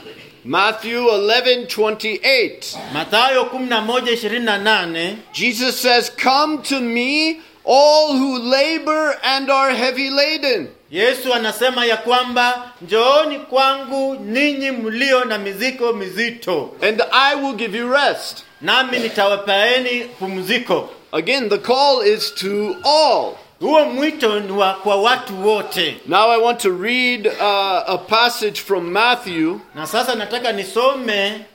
Matthew 0.49 1.07
11, 1.07 1.67
28. 1.67 2.75
mathayo 2.91 3.43
11:28 3.53 5.17
Jesus 5.31 5.79
says, 5.79 6.09
Come 6.09 6.63
to 6.63 6.81
me, 6.81 7.41
all 7.63 8.17
who 8.17 8.39
labor 8.39 9.15
and 9.23 9.47
are 9.51 9.69
heavy 9.69 10.09
laden, 10.09 10.69
yesu 10.91 11.33
anasema 11.33 11.85
ya 11.85 11.97
kwamba 11.97 12.71
njooni 12.81 13.39
kwangu 13.39 14.15
ninyi 14.15 14.71
mlio 14.71 15.25
na 15.25 15.37
mizigo 15.37 15.93
mizito 15.93 16.75
and 16.81 17.01
I 17.11 17.35
will 17.35 17.53
give 17.55 17.77
you 17.77 17.93
rest. 17.93 18.43
nami 18.61 18.99
nitawapaeni 18.99 20.03
pumziko 20.19 20.89
Again, 21.11 21.49
the 21.49 21.57
call 21.57 22.01
is 22.01 22.31
to 22.35 22.75
all. 22.83 23.33
Huo 23.59 23.85
mwito 23.85 24.39
ni 24.39 24.53
kwa 24.83 24.95
watu 24.95 25.47
wote. 25.47 25.97
Now 26.05 26.31
I 26.31 26.37
want 26.41 26.59
to 26.61 26.69
read 26.77 27.27
uh, 27.27 27.89
a 27.89 27.97
passage 27.97 28.61
from 28.61 28.91
Matthew, 28.91 29.59
na 29.75 29.87
sasa 29.87 30.15
nataka 30.15 30.51
nisome 30.51 31.45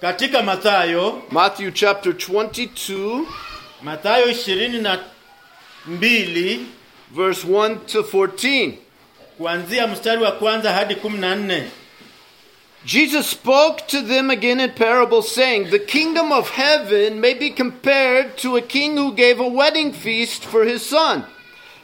katika 0.00 0.42
mathayo. 0.42 1.22
Matthew 1.30 1.70
chapter 1.70 2.12
22, 2.12 3.24
mathayo 3.82 4.30
ishirini 4.30 4.78
na 4.78 4.98
mbili 5.86 6.66
verse 7.10 7.46
1 7.46 7.76
to 7.86 8.00
14. 8.00 8.72
kuanzia 9.38 9.86
mstari 9.86 10.22
wa 10.22 10.32
kwanza 10.32 10.72
hadi 10.72 10.94
kumi 10.94 11.18
na 11.18 11.34
nne 11.34 11.68
Jesus 12.84 13.28
spoke 13.28 13.86
to 13.88 14.02
them 14.02 14.28
again 14.28 14.58
in 14.58 14.72
parables, 14.72 15.32
saying, 15.32 15.70
The 15.70 15.78
kingdom 15.78 16.32
of 16.32 16.50
heaven 16.50 17.20
may 17.20 17.34
be 17.34 17.50
compared 17.50 18.36
to 18.38 18.56
a 18.56 18.62
king 18.62 18.96
who 18.96 19.14
gave 19.14 19.38
a 19.38 19.46
wedding 19.46 19.92
feast 19.92 20.44
for 20.44 20.64
his 20.64 20.84
son. 20.84 21.24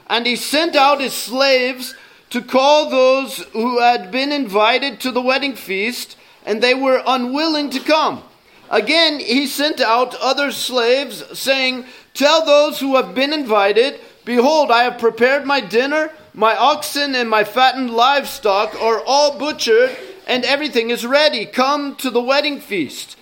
And 0.09 0.27
he 0.27 0.35
sent 0.35 0.75
out 0.75 1.01
his 1.01 1.13
slaves 1.13 1.95
to 2.31 2.43
call 2.43 2.91
those 2.91 3.39
who 3.53 3.81
had 3.81 4.11
been 4.11 4.33
invited 4.33 4.99
to 5.01 5.13
the 5.13 5.23
wedding 5.23 5.55
feast, 5.55 6.17
and 6.45 6.61
they 6.61 6.75
were 6.75 7.03
unwilling 7.07 7.71
to 7.71 7.81
come. 7.81 8.23
Again, 8.69 9.21
he 9.21 9.47
sent 9.47 9.81
out 9.81 10.15
other 10.17 10.51
slaves, 10.51 11.23
saying, 11.39 11.85
Tell 12.13 12.45
those 12.45 12.81
who 12.81 12.97
have 12.97 13.15
been 13.15 13.33
invited, 13.33 14.01
Behold, 14.25 14.71
I 14.71 14.83
have 14.83 14.99
prepared 14.99 15.47
my 15.47 15.61
dinner. 15.61 16.11
My 16.35 16.57
oxen 16.57 17.15
and 17.15 17.31
my 17.31 17.45
fattened 17.45 17.91
livestock 17.91 18.75
are 18.81 19.03
all 19.07 19.39
butchered, 19.39 19.97
and 20.29 20.45
everything 20.45 20.91
is 20.91 21.07
ready. 21.07 21.47
Come 21.47 21.97
to 21.97 22.11
the 22.11 22.21
wedding 22.21 22.61
feast. 22.61 23.17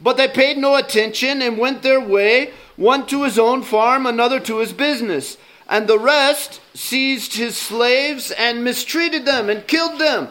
But 0.00 0.16
they 0.16 0.28
paid 0.28 0.56
no 0.56 0.76
attention 0.76 1.42
and 1.42 1.58
went 1.58 1.82
their 1.82 2.00
way, 2.00 2.52
one 2.76 3.06
to 3.08 3.24
his 3.24 3.38
own 3.38 3.62
farm, 3.62 4.06
another 4.06 4.40
to 4.40 4.58
his 4.58 4.72
business. 4.72 5.36
And 5.68 5.86
the 5.86 5.98
rest 5.98 6.60
seized 6.74 7.34
his 7.34 7.56
slaves 7.56 8.30
and 8.30 8.64
mistreated 8.64 9.24
them 9.24 9.50
and 9.50 9.66
killed 9.66 10.00
them. 10.00 10.28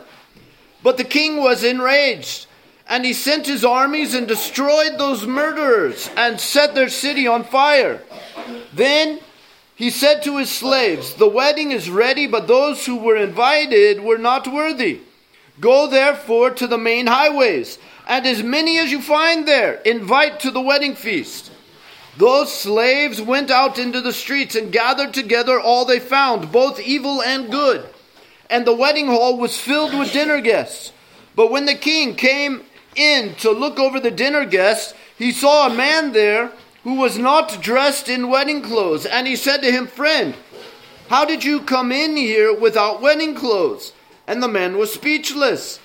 But 0.83 0.97
the 0.97 1.03
king 1.03 1.37
was 1.37 1.63
enraged, 1.63 2.47
and 2.87 3.05
he 3.05 3.13
sent 3.13 3.45
his 3.45 3.63
armies 3.63 4.13
and 4.13 4.27
destroyed 4.27 4.97
those 4.97 5.27
murderers 5.27 6.09
and 6.17 6.39
set 6.39 6.73
their 6.73 6.89
city 6.89 7.27
on 7.27 7.43
fire. 7.43 8.01
Then 8.73 9.19
he 9.75 9.89
said 9.89 10.23
to 10.23 10.37
his 10.37 10.49
slaves, 10.49 11.13
The 11.13 11.27
wedding 11.27 11.71
is 11.71 11.89
ready, 11.89 12.25
but 12.25 12.47
those 12.47 12.85
who 12.85 12.97
were 12.97 13.17
invited 13.17 14.01
were 14.01 14.17
not 14.17 14.47
worthy. 14.47 15.01
Go 15.61 15.87
therefore 15.87 16.49
to 16.51 16.65
the 16.65 16.79
main 16.79 17.05
highways, 17.05 17.77
and 18.07 18.25
as 18.25 18.41
many 18.41 18.79
as 18.79 18.91
you 18.91 18.99
find 18.99 19.47
there, 19.47 19.75
invite 19.85 20.39
to 20.39 20.49
the 20.49 20.59
wedding 20.59 20.95
feast. 20.95 21.51
Those 22.17 22.51
slaves 22.51 23.21
went 23.21 23.51
out 23.51 23.77
into 23.77 24.01
the 24.01 24.11
streets 24.11 24.55
and 24.55 24.71
gathered 24.71 25.13
together 25.13 25.59
all 25.59 25.85
they 25.85 25.99
found, 25.99 26.51
both 26.51 26.79
evil 26.79 27.21
and 27.21 27.51
good. 27.51 27.87
And 28.49 28.65
the 28.65 28.75
wedding 28.75 29.07
hall 29.07 29.37
was 29.37 29.57
filled 29.57 29.97
with 29.97 30.11
dinner 30.11 30.41
guests. 30.41 30.91
But 31.35 31.51
when 31.51 31.65
the 31.65 31.75
king 31.75 32.15
came 32.15 32.63
in 32.95 33.35
to 33.35 33.51
look 33.51 33.79
over 33.79 33.99
the 33.99 34.11
dinner 34.11 34.45
guests, 34.45 34.93
he 35.17 35.31
saw 35.31 35.67
a 35.67 35.73
man 35.73 36.11
there 36.11 36.51
who 36.83 36.95
was 36.95 37.17
not 37.17 37.61
dressed 37.61 38.09
in 38.09 38.29
wedding 38.29 38.61
clothes. 38.61 39.05
And 39.05 39.27
he 39.27 39.35
said 39.35 39.61
to 39.61 39.71
him, 39.71 39.87
Friend, 39.87 40.35
how 41.07 41.23
did 41.23 41.43
you 41.43 41.61
come 41.61 41.91
in 41.91 42.17
here 42.17 42.53
without 42.53 43.01
wedding 43.01 43.35
clothes? 43.35 43.93
And 44.31 44.41
the 44.41 44.47
man 44.47 44.77
was 44.77 44.93
speechless. 44.93 45.81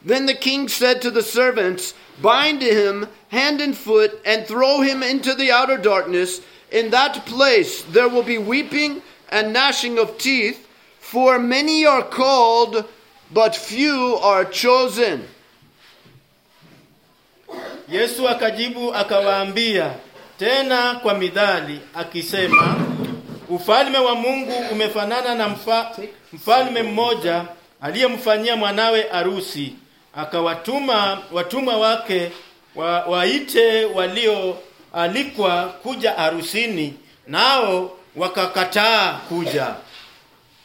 Then 0.00 0.24
the 0.24 0.32
king 0.34 0.66
said 0.68 1.02
to 1.02 1.10
the 1.10 1.22
servants, 1.22 1.92
Bind 2.22 2.62
him 2.62 3.06
hand 3.28 3.60
and 3.60 3.76
foot, 3.76 4.18
and 4.24 4.46
throw 4.46 4.80
him 4.80 5.02
into 5.02 5.34
the 5.34 5.50
outer 5.52 5.76
darkness. 5.76 6.40
In 6.70 6.88
that 6.90 7.26
place 7.26 7.82
there 7.82 8.08
will 8.08 8.22
be 8.22 8.38
weeping 8.38 9.02
and 9.28 9.52
gnashing 9.52 9.98
of 9.98 10.16
teeth, 10.16 10.66
for 11.00 11.38
many 11.38 11.84
are 11.84 12.02
called, 12.02 12.88
but 13.30 13.54
few 13.54 14.16
are 14.22 14.46
chosen. 14.46 15.28
Yesu 17.90 18.28
akajibu 18.28 18.94
akawaambia 18.94 19.94
tena 20.38 20.94
kwa 21.02 21.14
midhali 21.14 21.80
akisema, 21.94 22.76
ufalme 23.48 23.98
wa 23.98 24.14
Mungu 24.14 24.52
umefanana 24.72 25.34
na 25.34 25.48
mfa, 25.48 25.96
mfalme 26.32 26.82
mmoja 26.82 27.44
aliyemfanyia 27.82 28.56
mwanawe 28.56 29.10
arusi, 29.10 29.74
akawatuma 30.14 31.22
watumwa 31.32 31.76
wake 31.76 32.30
wa, 32.74 33.00
waite 33.04 33.84
walioalikwa 33.84 35.64
kuja 35.82 36.18
arusini, 36.18 36.94
nao 37.26 37.96
wakakataa 38.16 39.12
kuja. 39.12 39.74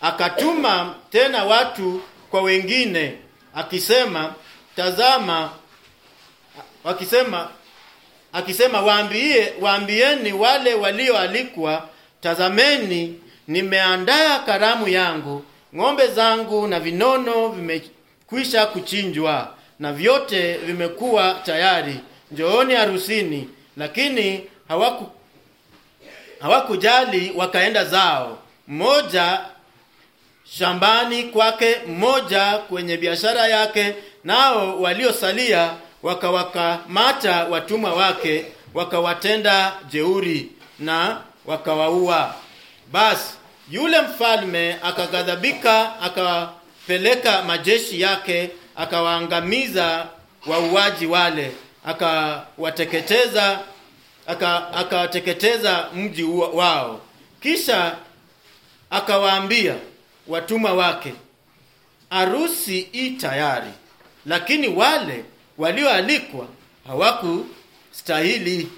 Akatuma 0.01 0.95
tena 1.11 1.43
watu 1.43 2.01
kwa 2.31 2.41
wengine 2.41 3.13
akisema, 3.55 4.33
tazama, 4.75 5.49
wakisema 6.83 7.49
akisema 8.33 8.81
waambie 8.81 9.53
waambieni 9.61 10.33
wale 10.33 10.73
walioalikwa 10.73 11.89
tazameni 12.21 13.19
nimeandaa 13.47 14.39
karamu 14.39 14.87
yangu 14.87 15.43
ng'ombe 15.75 16.07
zangu 16.07 16.67
na 16.67 16.79
vinono 16.79 17.49
vimekwisha 17.49 18.65
kuchinjwa 18.65 19.53
na 19.79 19.93
vyote 19.93 20.53
vimekuwa 20.57 21.33
tayari. 21.45 21.99
Njooni 22.31 22.75
harusini 22.75 23.49
lakini 23.77 24.43
hawaku 24.67 25.11
hawakujali 26.39 27.31
wakaenda 27.35 27.85
zao. 27.85 28.37
Mmoja 28.67 29.39
shambani 30.51 31.23
kwake 31.23 31.75
mmoja 31.87 32.57
kwenye 32.57 32.97
biashara 32.97 33.47
yake 33.47 33.95
nao 34.23 34.81
waliosalia 34.81 35.73
wakawakamata 36.03 37.43
watumwa 37.45 37.93
wake 37.93 38.45
wakawatenda 38.73 39.73
jeuri 39.89 40.51
na 40.79 41.21
wakawaua. 41.45 42.35
Basi 42.91 43.33
yule 43.71 44.01
mfalme 44.01 44.73
akaghadhabika 44.83 45.99
akapeleka 46.01 47.41
majeshi 47.43 48.01
yake 48.01 48.49
akawaangamiza 48.75 50.07
wauaji 50.47 51.05
wale 51.05 51.51
akawateketeza 51.85 53.59
aka- 54.27 54.73
akawateketeza 54.73 55.89
mji 55.95 56.23
wao. 56.23 57.01
Kisha 57.41 57.95
akawaambia 58.89 59.75
watumwa 60.27 60.73
wake 60.73 61.13
arusi 62.09 62.89
i 62.93 63.09
tayari. 63.11 63.71
Lakini 64.25 64.67
wale 64.67 65.25
walioalikwa 65.57 66.47
hawakustahili. 66.87 68.69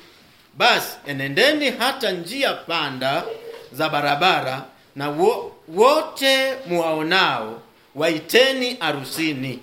Basi 0.58 0.98
enendeni 1.08 1.70
hata 1.72 2.12
njia 2.12 2.54
panda 2.54 3.24
za 3.72 3.90
barabara 3.90 4.64
na 4.96 5.10
wo, 5.10 5.56
wote 5.68 6.54
muwaonao 6.68 7.62
waiteni 7.96 8.78
arusini. 8.80 9.60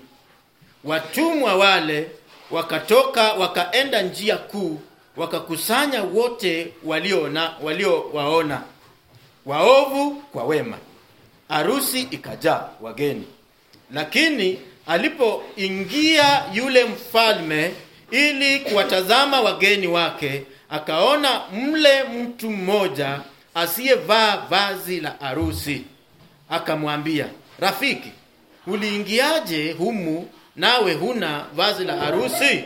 Watumwa 0.83 1.55
wale 1.55 2.07
wakatoka 2.51 3.33
wakaenda 3.33 4.01
njia 4.01 4.37
kuu 4.37 4.79
wakakusanya 5.17 6.03
wote 6.03 6.73
walioona 6.83 7.53
waliowaona 7.61 8.61
waovu 9.45 10.11
kwa 10.11 10.43
wema. 10.43 10.77
Arusi 11.49 12.01
ikajaa 12.01 12.69
wageni. 12.81 13.23
Lakini 13.93 14.59
alipoingia 14.87 16.43
yule 16.53 16.83
mfalme 16.83 17.71
ili 18.11 18.59
kuwatazama 18.59 19.41
wageni 19.41 19.87
wake 19.87 20.43
akaona 20.69 21.41
mle 21.53 22.03
mtu 22.03 22.49
mmoja 22.49 23.19
asiyevaa 23.57 24.37
vazi 24.37 24.99
la 25.01 25.15
harusi 25.19 25.81
akamwambia 26.49 27.25
rafiki 27.59 28.11
uliingiaje 28.67 29.71
humu 29.71 30.29
nawe 30.55 30.93
huna 30.93 31.45
vazi 31.55 31.83
la 31.83 31.95
harusi 31.97 32.63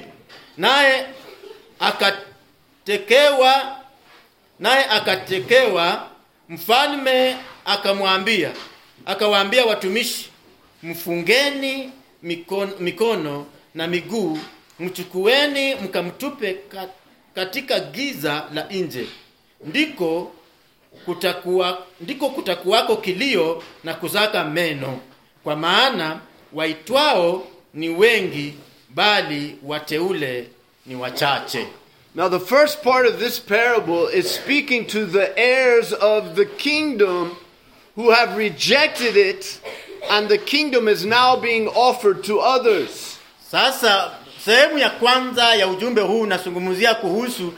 naye 0.58 1.06
akatekewa 1.80 3.78
naye 4.60 4.86
akatekewa. 4.86 6.08
Mfalme 6.50 7.38
akamwambia 7.66 8.52
akawaambia 9.06 9.66
watumishi 9.66 10.30
mfungeni 10.84 11.92
mikono, 12.24 12.72
mikono 12.80 13.46
na 13.76 13.88
miguu 13.88 14.40
mchukueni 14.80 15.76
mkamtupe 15.76 16.58
katika 17.36 17.80
giza 17.80 18.46
la 18.54 18.64
nje. 18.72 19.08
Ndiko 19.66 20.32
kutakuwa 21.06 21.78
ndiko 22.02 22.30
kutakuwako 22.30 22.96
kilio 22.98 23.64
na 23.84 23.94
kuzaka 23.94 24.44
meno 24.44 25.00
kwa 25.44 25.56
maana 25.56 26.20
waitwao 26.54 27.48
ni 27.74 27.90
wengi 27.90 28.54
bali 28.90 29.56
wateule 29.64 30.48
ni 30.86 30.96
wachache 30.96 31.68
Now, 32.16 32.28
the 32.30 32.40
first 32.40 32.84
part 32.84 33.08
of 33.08 33.20
this 33.20 33.40
parable 33.40 34.10
is 34.14 34.36
speaking 34.36 34.86
to 34.88 35.06
the 35.06 35.32
heirs 35.38 35.94
of 35.94 36.36
the 36.36 36.46
kingdom 36.46 37.38
who 37.96 38.12
have 38.12 38.36
rejected 38.38 39.16
it, 39.16 39.62
and 40.10 40.28
the 40.28 40.38
kingdom 40.38 40.90
is 40.90 41.06
now 41.06 41.38
being 41.38 41.70
offered 41.70 42.24
to 42.24 42.40
others. 42.42 43.18
sasa 43.52 44.12
sehemu 44.46 44.78
ya 44.80 44.90
kwanza 44.90 45.56
ya 45.56 45.68
ujumbe 45.68 46.02
huu 46.02 46.22
unazungumzia 46.22 46.96
kuhusu 46.96 47.54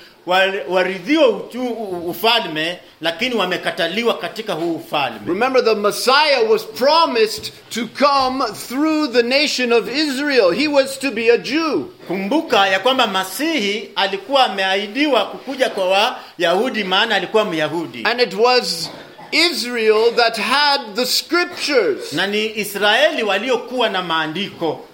waridhiwa 0.70 1.28
ufalme 2.08 2.80
lakini 3.02 3.36
wamekataliwa 3.36 4.18
katika 4.18 4.54
huu 4.54 4.74
ufalme 4.76 5.20
Remember, 5.28 5.66
the 5.66 5.76
Messiah 5.76 6.50
was 6.52 6.66
promised 6.66 7.52
to 7.70 7.82
come 8.06 8.44
through 8.68 9.12
the 9.12 9.24
nation 9.24 9.74
of 9.74 9.88
Israel. 9.98 10.52
He 10.52 10.68
was 10.68 11.00
to 11.00 11.12
be 11.12 11.30
a 11.32 11.38
Jew. 11.38 11.86
kumbuka 12.08 12.68
ya 12.68 12.80
kwamba 12.80 13.08
masihi 13.08 13.90
alikuwa 13.96 14.44
ameahidiwa 14.46 15.26
kukuja 15.26 15.70
kwa 15.70 16.16
wayahudi 16.40 16.84
maana 16.84 17.16
alikuwa 17.16 17.46
myahudi 17.46 18.04
And 18.04 18.22
it 18.22 18.34
was 18.34 18.90
Israel 19.32 20.12
that 20.16 20.38
had 20.38 20.82
the 20.96 21.06
scriptures. 21.06 22.14
na 22.14 22.28
ni 22.28 22.60
israeli 22.60 23.24
waliokuwa 23.24 23.90
na 23.90 24.04
maandiko 24.04 24.86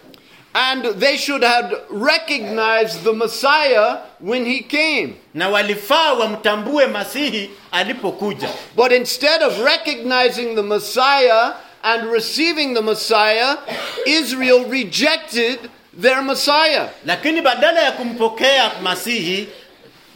And 0.54 0.84
they 1.00 1.18
should 1.18 1.44
have 1.44 1.74
recognized 1.92 3.04
the 3.04 3.14
Messiah 3.14 3.98
when 4.20 4.46
he 4.46 4.60
came. 4.62 5.14
na 5.34 5.50
walifaa 5.50 6.14
wamtambue 6.14 6.88
masihi 6.88 7.50
alipokuja 7.72 8.50
But 8.76 8.92
instead 8.92 9.44
of 9.44 9.60
recognizing 9.60 10.56
the 10.56 10.64
Messiah 10.64 11.54
and 11.84 12.12
receiving 12.12 12.74
the 12.74 12.82
Messiah, 12.82 13.58
Israel 14.06 14.66
rejected 14.70 15.60
their 16.02 16.22
Messiah. 16.22 16.88
lakini 17.06 17.42
badala 17.42 17.82
ya 17.82 17.92
kumpokea 17.92 18.72
masihi 18.84 19.48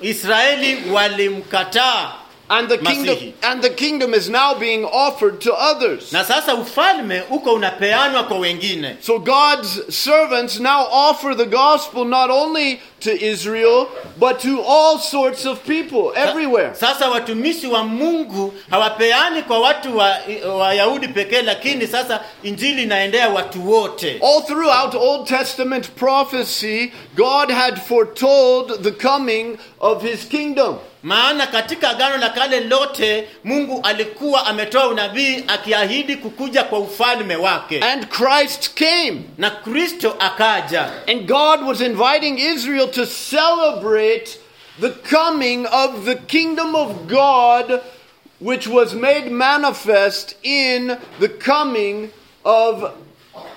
israeli 0.02 0.91
walimkataa 0.91 2.12
And 2.54 2.70
the 2.70 2.78
kingdom 2.78 3.16
Masihi. 3.18 3.34
and 3.44 3.62
the 3.63 3.70
kingdom 3.70 4.13
is 4.13 4.30
now 4.30 4.54
being 4.60 4.86
offered 4.86 5.42
to 5.42 5.54
others. 5.54 6.12
na 6.13 6.24
sasa 6.24 6.54
ufalme 6.56 7.22
uko 7.30 7.54
unapeanwa 7.54 8.24
kwa 8.24 8.38
wengine 8.39 8.96
So 9.02 9.20
God's 9.20 9.96
servants 9.96 10.60
now 10.60 10.88
offer 10.92 11.36
the 11.38 11.46
gospel 11.46 12.06
not 12.06 12.30
only 12.30 12.80
to 13.00 13.12
Israel, 13.26 13.88
but 14.20 14.39
to 14.42 14.62
all 14.62 15.00
sorts 15.00 15.46
of 15.46 15.63
people 15.66 16.13
everywhere. 16.16 16.74
sasa 16.76 17.10
watumishi 17.10 17.68
wa 17.68 17.84
mungu 17.84 18.54
hawapeani 18.70 19.42
kwa 19.42 19.60
watu 19.60 19.98
wa 19.98 20.18
wayahudi 20.58 21.08
pekee 21.08 21.42
lakini 21.42 21.88
sasa 21.88 22.22
injili 22.44 22.84
inaendea 22.84 23.30
watu 23.30 23.72
wote 23.72 24.20
All 24.22 24.44
throughout 24.44 24.96
Old 24.96 25.28
Testament 25.28 25.89
prophecy, 25.96 26.92
God 27.16 27.50
had 27.52 27.82
foretold 27.82 28.84
the 28.84 28.92
coming 28.92 29.58
of 29.80 30.02
his 30.04 30.26
kingdom. 30.26 30.76
Maana 31.04 31.48
katika 31.48 31.89
agano 31.89 32.18
la 32.18 32.30
kale 32.30 32.60
lote 32.60 33.28
mungu 33.44 33.80
alikuwa 33.84 34.46
ametoa 34.46 34.88
unabii 34.88 35.44
akiahidi 35.48 36.16
kukuja 36.16 36.63
kwa 36.63 36.80
ufalme 36.80 37.36
wake 37.36 37.80
And 37.80 38.08
Christ 38.08 38.74
came. 38.74 39.22
na 39.38 39.50
kristo 39.50 40.16
akaja 40.20 40.92
And 41.08 41.26
God 41.28 41.62
was 41.68 41.82
inviting 41.82 42.39
Israel 42.39 42.92
to 42.92 43.06
celebrate 43.06 44.39
the 44.82 44.89
coming 44.89 45.68
of 45.72 46.06
the 46.06 46.16
kingdom 46.16 46.76
of 46.76 46.92
God, 47.08 47.82
which 48.42 48.68
was 48.68 48.94
made 48.94 49.30
manifest 49.30 50.36
in 50.44 50.96
the 51.20 51.28
coming 51.30 52.10
of 52.44 52.92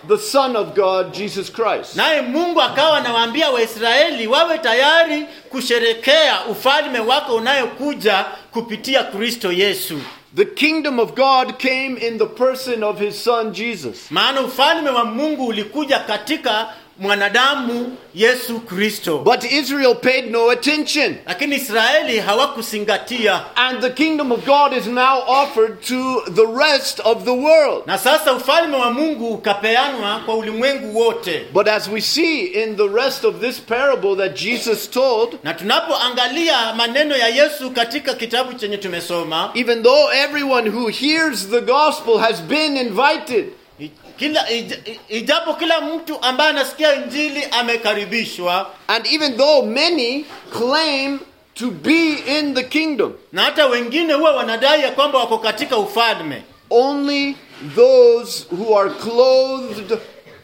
the 0.09 0.19
Son 0.19 0.57
of 0.57 0.75
God, 0.75 1.13
Jesus 1.15 1.53
Christ. 1.53 1.97
naye 1.97 2.21
mungu 2.21 2.63
akawa 2.63 2.99
anawaambia 2.99 3.51
waisraeli 3.51 4.27
wawe 4.27 4.59
tayari 4.59 5.25
kusherekea 5.51 6.45
ufalme 6.51 6.99
wake 7.01 7.33
unayokuja 7.33 8.25
kupitia 8.53 9.05
kristo 9.05 9.53
yesu 9.53 9.99
The 10.37 10.45
kingdom 10.45 10.99
of 10.99 11.13
God 11.15 11.57
came 11.59 11.97
in 12.09 12.19
the 12.19 12.27
person 12.27 12.83
of 12.85 12.99
his 12.99 13.25
Son, 13.25 13.53
Jesus. 13.53 14.11
maana 14.11 14.41
ufalme 14.41 14.91
wa 14.91 15.05
mungu 15.05 15.47
ulikuja 15.47 15.99
katika 15.99 16.69
mwanadamu 16.99 17.97
yesu 18.15 18.61
kristo 18.61 19.19
But 19.19 19.45
Israel 19.53 19.95
paid 19.95 20.31
no 20.31 20.51
attention. 20.51 21.17
lakini 21.27 21.57
israeli 21.57 22.19
hawakuzingatia 22.19 23.45
And 23.57 23.81
the 23.81 23.91
kingdom 23.91 24.33
of 24.33 24.45
God 24.47 24.73
is 24.73 24.87
now 24.87 25.23
offered 25.27 25.81
to 25.89 26.23
the 26.35 26.47
rest 26.47 27.01
of 27.05 27.25
the 27.25 27.31
world. 27.35 27.87
na 27.87 27.99
sasa 27.99 28.33
ufalme 28.33 28.77
wa 28.77 28.91
mungu 28.91 29.29
ukapeanwa 29.35 30.21
kwa 30.27 30.35
ulimwengu 30.35 30.99
wote 31.01 31.47
But 31.53 31.69
as 31.69 31.89
we 31.89 32.01
see 32.01 32.41
in 32.45 32.77
the 32.77 32.89
rest 32.89 33.25
of 33.25 33.41
this 33.41 33.61
parable 33.61 34.17
that 34.17 34.35
Jesus 34.43 34.91
told, 34.91 35.39
na 35.43 35.55
tunapoangalia 35.55 36.75
maneno 36.75 37.17
ya 37.17 37.29
yesu 37.29 37.71
katika 37.71 38.15
kitabu 38.15 38.53
chenye 38.55 38.77
tumesoma 38.77 39.51
even 39.55 39.83
though 39.83 40.13
everyone 40.15 40.71
who 40.71 40.89
hears 40.89 41.49
the 41.51 41.61
gospel 41.61 42.19
has 42.19 42.41
been 42.43 42.77
invited, 42.77 43.47
kila 44.19 44.45
ijapo 45.09 45.55
kila 45.55 45.81
mtu 45.81 46.23
ambaye 46.23 46.51
anasikia 46.51 46.95
injili 46.95 47.45
amekaribishwa 47.51 48.71
and 48.89 49.07
even 49.07 49.37
though 49.37 49.65
many 49.67 50.25
claim 50.59 51.19
to 51.55 51.71
be 51.71 52.13
in 52.39 52.55
the 52.55 52.63
kingdom, 52.65 53.13
na 53.33 53.43
hata 53.43 53.67
wengine 53.67 54.13
huwa 54.15 54.33
wanadai 54.33 54.83
ya 54.83 54.91
kwamba 54.91 55.19
wako 55.19 55.39
katika 55.39 55.77
ufalme 55.79 56.43
only 56.71 57.37
those 57.77 58.47
who 58.53 58.79
are 58.79 58.91
clothed 58.91 59.99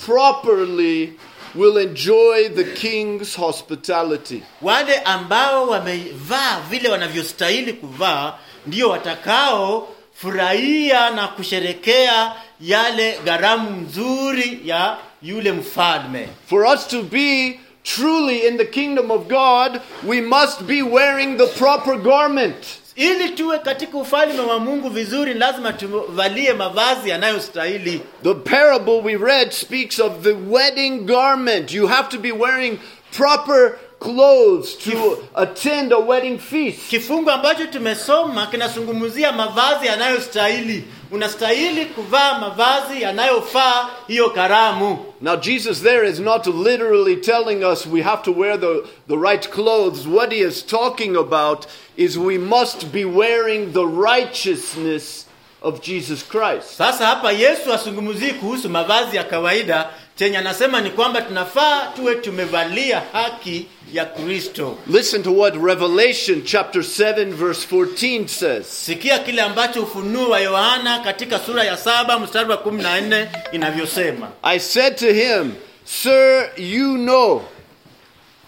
properly 0.06 1.12
will 1.54 1.78
enjoy 1.78 2.48
the 2.48 2.64
king's 2.64 3.36
hospitality. 3.36 4.42
wale 4.62 4.98
ambao 4.98 5.66
wamevaa 5.68 6.60
vile 6.70 6.88
wanavyostahili 6.88 7.72
kuvaa 7.72 8.34
ndio 8.66 8.88
watakao 8.88 9.88
furahia 10.22 11.10
na 11.10 11.28
kusherekea 11.28 12.32
yale 12.60 13.18
gharamu 13.24 13.70
nzuri 13.80 14.60
ya 14.64 14.96
yule 15.22 15.52
mfalme 15.52 16.28
For 16.46 16.64
us 16.66 16.88
to 16.88 17.02
be 17.02 17.60
truly 17.84 18.46
in 18.46 18.56
the 18.58 18.64
kingdom 18.64 19.10
of 19.10 19.28
God, 19.28 19.80
we 20.06 20.20
must 20.20 20.62
be 20.62 20.82
wearing 20.82 21.36
the 21.36 21.46
proper 21.46 21.96
garment. 21.98 22.54
ili 22.96 23.28
tuwe 23.28 23.58
katika 23.58 23.98
ufalme 23.98 24.40
wa 24.40 24.58
mungu 24.58 24.88
vizuri 24.88 25.34
lazima 25.34 25.72
tuvalie 25.72 26.52
mavazi 26.52 27.10
yanayostahili 27.10 28.00
The 28.22 28.34
parable 28.34 29.00
we 29.04 29.16
read 29.16 29.50
speaks 29.52 29.98
of 30.00 30.12
the 30.22 30.36
wedding 30.48 30.98
garment. 31.06 31.72
You 31.72 31.86
have 31.86 32.08
to 32.08 32.18
be 32.18 32.32
wearing 32.32 32.78
proper 33.16 33.72
clothes 34.02 34.76
to 34.76 35.16
attend 35.34 35.92
a 35.92 35.98
wedding 35.98 36.38
feast. 36.38 36.88
kifungu 36.90 37.30
ambacho 37.30 37.66
tumesoma 37.66 38.46
kinazungumzia 38.46 39.32
mavazi 39.32 39.86
yanayostahili 39.86 40.84
unastahili 41.10 41.86
kuvaa 41.86 42.38
mavazi 42.38 43.02
yanayofaa 43.02 43.88
hiyo 44.08 44.30
karamu 44.30 44.98
Now, 45.20 45.36
Jesus 45.36 45.82
there 45.82 46.08
is 46.10 46.18
not 46.18 46.46
literally 46.46 47.16
telling 47.16 47.64
us 47.64 47.86
we 47.86 48.02
have 48.02 48.22
to 48.22 48.32
wear 48.32 48.60
the, 48.60 48.82
the 49.08 49.16
right 49.16 49.48
clothes. 49.50 50.06
What 50.06 50.32
he 50.32 50.38
is 50.40 50.66
talking 50.66 51.16
about 51.16 51.66
is 51.96 52.16
we 52.18 52.38
must 52.38 52.86
be 52.92 53.04
wearing 53.04 53.72
the 53.72 53.84
righteousness 53.86 55.26
of 55.62 55.80
Jesus 55.80 56.22
Christ. 56.28 56.76
sasa 56.76 57.06
hapa 57.06 57.32
yesu 57.32 57.72
asungumzii 57.72 58.30
kuhusu 58.32 58.68
mavazi 58.68 59.16
ya 59.16 59.24
kawaida 59.24 59.90
chenye 60.16 60.38
anasema 60.38 60.80
ni 60.80 60.90
kwamba 60.90 61.22
tunafaa 61.22 61.86
tuwe 61.96 62.14
tumevalia 62.14 63.02
haki 63.12 63.66
ya 63.92 64.04
kristo 64.04 64.78
Listen 64.86 65.22
to 65.22 65.32
what 65.36 65.54
Revelation 65.64 66.42
chapter 66.44 66.82
7 66.82 67.24
verse 67.32 67.66
14 67.76 68.26
says. 68.28 68.66
sikia 68.86 69.18
kile 69.18 69.42
ambacho 69.42 69.82
ufunuo 69.82 70.28
wa 70.28 70.40
yohana 70.40 70.98
katika 71.00 71.38
sura 71.38 71.64
ya 71.64 71.76
saba 71.76 72.18
mstari 72.18 72.50
wa 72.50 72.56
kumi 72.56 72.82
na 72.82 73.00
nne 73.00 73.28
inavyosema 73.52 74.28
I 74.42 74.58
said 74.60 74.96
to 74.96 75.12
him, 75.12 75.52
Sir, 75.84 76.50
you 76.56 76.96
know. 76.96 77.42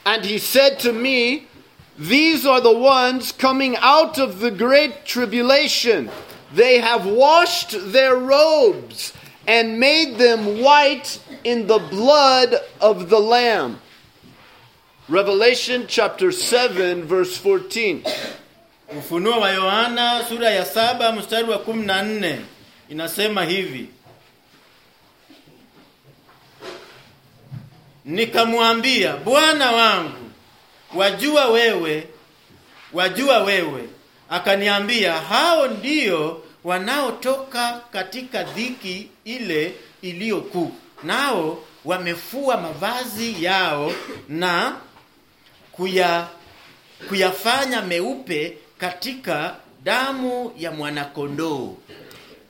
And 0.04 0.24
he 0.24 0.38
said 0.38 0.78
to 0.78 0.92
me, 0.92 1.42
These 1.98 2.46
are 2.48 2.60
the 2.60 2.74
ones 2.78 3.32
coming 3.32 3.76
out 3.82 4.18
of 4.18 4.40
the 4.40 4.50
great 4.50 5.04
tribulation. 5.04 6.10
They 6.56 6.78
have 6.80 7.06
washed 7.06 7.92
their 7.92 8.14
robes 8.16 9.12
and 9.46 9.78
made 9.78 10.16
them 10.18 10.62
white 10.62 11.18
in 11.44 11.66
the 11.66 11.78
blood 11.78 12.54
of 12.80 13.08
the 13.08 13.18
Lamb. 13.18 13.78
Revelation 15.08 15.86
chapter 15.88 16.32
7, 16.32 17.04
verse 17.04 17.36
14. 17.38 18.02
ufunuo 18.98 19.40
wa 19.40 19.50
yohana 19.50 20.24
sura 20.28 20.50
ya 20.50 20.64
saba 20.64 21.12
mstari 21.12 21.50
wa 21.50 21.58
kumi 21.58 21.86
na 21.86 22.02
nne 22.02 22.40
inasema 22.88 23.44
hivi 23.44 23.88
nikamwambia 28.04 29.16
bwana 29.16 29.72
wangu 29.72 30.30
wajua 30.94 31.46
wewe 31.48 32.08
wajua 32.92 33.38
wewe 33.42 33.88
akaniambia 34.30 35.12
hao 35.12 35.68
wanaotoka 36.64 37.80
katika 37.92 38.42
dhiki 38.42 39.08
ile 39.24 39.74
iliyokuu 40.02 40.72
nao 41.02 41.58
wamefua 41.84 42.56
mavazi 42.60 43.44
yao 43.44 43.92
na 44.28 44.76
kuya 45.72 46.28
kuyafanya 47.08 47.82
meupe 47.82 48.58
katika 48.78 49.56
damu 49.84 50.52
ya 50.58 50.70
mwanakondoo 50.70 51.74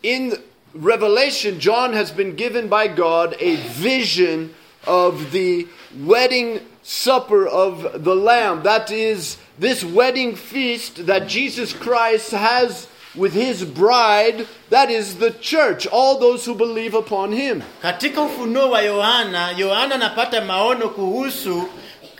In 0.03 0.37
Revelation, 0.85 1.59
John 1.59 1.95
has 1.95 2.13
been 2.13 2.33
given 2.33 2.69
by 2.69 2.89
God 2.89 3.37
a 3.41 3.57
vision 3.57 4.51
of 4.87 5.31
the 5.33 5.67
wedding 6.07 6.61
supper 6.83 7.47
of 7.47 8.03
the 8.05 8.15
Lamb. 8.15 8.63
That 8.65 8.91
is, 8.91 9.39
this 9.59 9.83
wedding 9.85 10.37
feast 10.37 11.07
that 11.07 11.27
Jesus 11.29 11.73
Christ 11.73 12.33
has 12.33 12.87
with 13.17 13.33
his 13.33 13.65
bride, 13.65 14.47
that 14.71 14.91
is 14.91 15.15
the 15.17 15.31
church, 15.31 15.87
all 15.87 16.19
those 16.19 16.45
who 16.45 16.55
believe 16.55 16.95
upon 16.95 17.33
him. 17.33 17.63
katika 17.83 18.21
ufunuo 18.23 18.71
wa 18.71 18.81
yohana 18.83 19.51
yohana 19.59 19.95
anapata 19.95 20.41
maono 20.41 20.89
kuhusu 20.89 21.69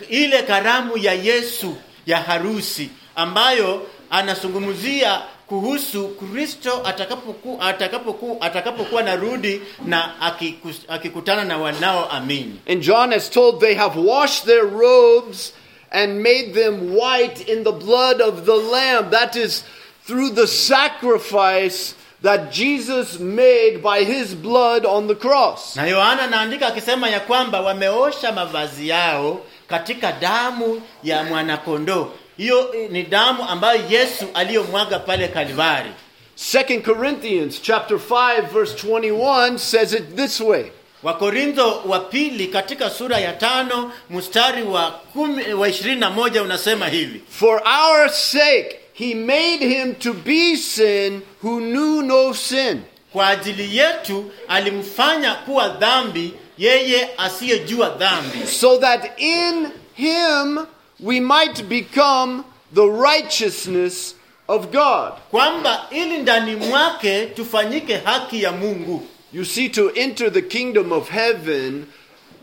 ile 0.09 0.41
karamu 0.43 0.97
ya 0.97 1.13
yesu 1.13 1.75
ya 2.05 2.17
harusi 2.17 2.89
ambayo 3.15 3.87
anazungumzia 4.09 5.21
kuhusu 5.47 6.07
kristo 6.07 6.81
atakapoku, 6.85 7.57
atakapoku, 7.61 8.37
atakapokuwa 8.41 9.03
narudi 9.03 9.61
na 9.85 10.21
akikus, 10.21 10.75
akikutana 10.87 11.43
na 11.43 11.57
wanaoamini 11.57 12.59
And 12.67 12.81
John 12.81 13.13
is 13.13 13.29
told 13.29 13.59
they 13.59 13.75
have 13.75 13.99
washed 13.99 14.45
their 14.45 14.65
robes 14.65 15.53
and 15.91 16.21
made 16.23 16.53
them 16.53 16.95
white 16.95 17.49
in 17.49 17.63
the 17.63 17.71
blood 17.71 18.21
of 18.21 18.45
the 18.45 18.55
Lamb. 18.55 19.09
That 19.11 19.35
is 19.35 19.63
through 20.07 20.29
the 20.35 20.47
sacrifice 20.47 21.95
that 22.21 22.51
Jesus 22.51 23.19
made 23.19 23.81
by 23.83 24.03
his 24.03 24.35
blood 24.35 24.85
on 24.85 25.07
the 25.07 25.15
cross. 25.15 25.75
na 25.75 25.85
yohana 25.87 26.21
anaandika 26.23 26.67
akisema 26.67 27.09
ya 27.09 27.19
kwamba 27.19 27.61
wameosha 27.61 28.31
mavazi 28.31 28.89
yao 28.89 29.41
katika 29.67 30.11
damu 30.11 30.81
ya 31.03 31.23
mwanakondoo 31.23 32.07
hiyo 32.37 32.73
ni 32.89 33.03
damu 33.03 33.43
ambayo 33.49 33.81
yesu 33.89 34.25
aliyomwaga 34.33 34.99
pale 34.99 35.27
kalvari 35.27 35.89
2 36.37 36.81
Corinthians 36.81 37.61
chapter 37.61 37.97
5 37.97 38.41
verse 38.53 38.87
21 38.87 39.57
says 39.57 39.93
it 39.93 40.15
this 40.15 40.39
way. 40.39 40.63
wakorintho 41.03 41.81
wa 41.85 41.99
pili 41.99 42.47
katika 42.47 42.89
sura 42.89 43.17
ya 43.17 43.33
tano 43.33 43.91
mstari 44.09 44.63
wa 44.63 44.91
kumi, 44.91 45.53
wa 45.53 45.69
ishirini 45.69 45.99
na 45.99 46.09
moja 46.09 46.43
unasema 46.43 46.87
hivi 46.87 47.21
For 47.29 47.61
our 47.87 48.09
sake 48.09 48.79
he 48.97 49.13
made 49.13 49.59
him 49.61 49.95
to 49.95 50.13
be 50.13 50.55
sin 50.55 51.21
who 51.41 51.59
knew 51.59 52.01
no 52.01 52.33
sin, 52.33 52.81
kwa 53.13 53.27
ajili 53.27 53.77
yetu 53.77 54.31
alimfanya 54.47 55.35
kuwa 55.35 55.69
dhambi 55.69 56.33
yeye 56.57 57.09
asiyejua 57.17 57.89
dhambi. 57.89 58.47
So 58.47 58.77
that 58.77 59.19
in 59.19 59.67
him 59.93 60.59
we 60.99 61.19
might 61.19 61.63
become 61.69 62.43
the 62.73 62.87
righteousness 62.87 64.15
of 64.47 64.71
God. 64.71 65.13
kwamba 65.31 65.87
ili 65.91 66.17
ndani 66.17 66.55
mwake 66.55 67.25
tufanyike 67.25 67.97
haki 67.97 68.43
ya 68.43 68.51
mungu. 68.51 69.07
You 69.33 69.45
see, 69.45 69.69
to 69.69 69.91
enter 69.95 70.33
the 70.33 70.41
kingdom 70.41 70.91
of 70.91 71.09
heaven, 71.09 71.85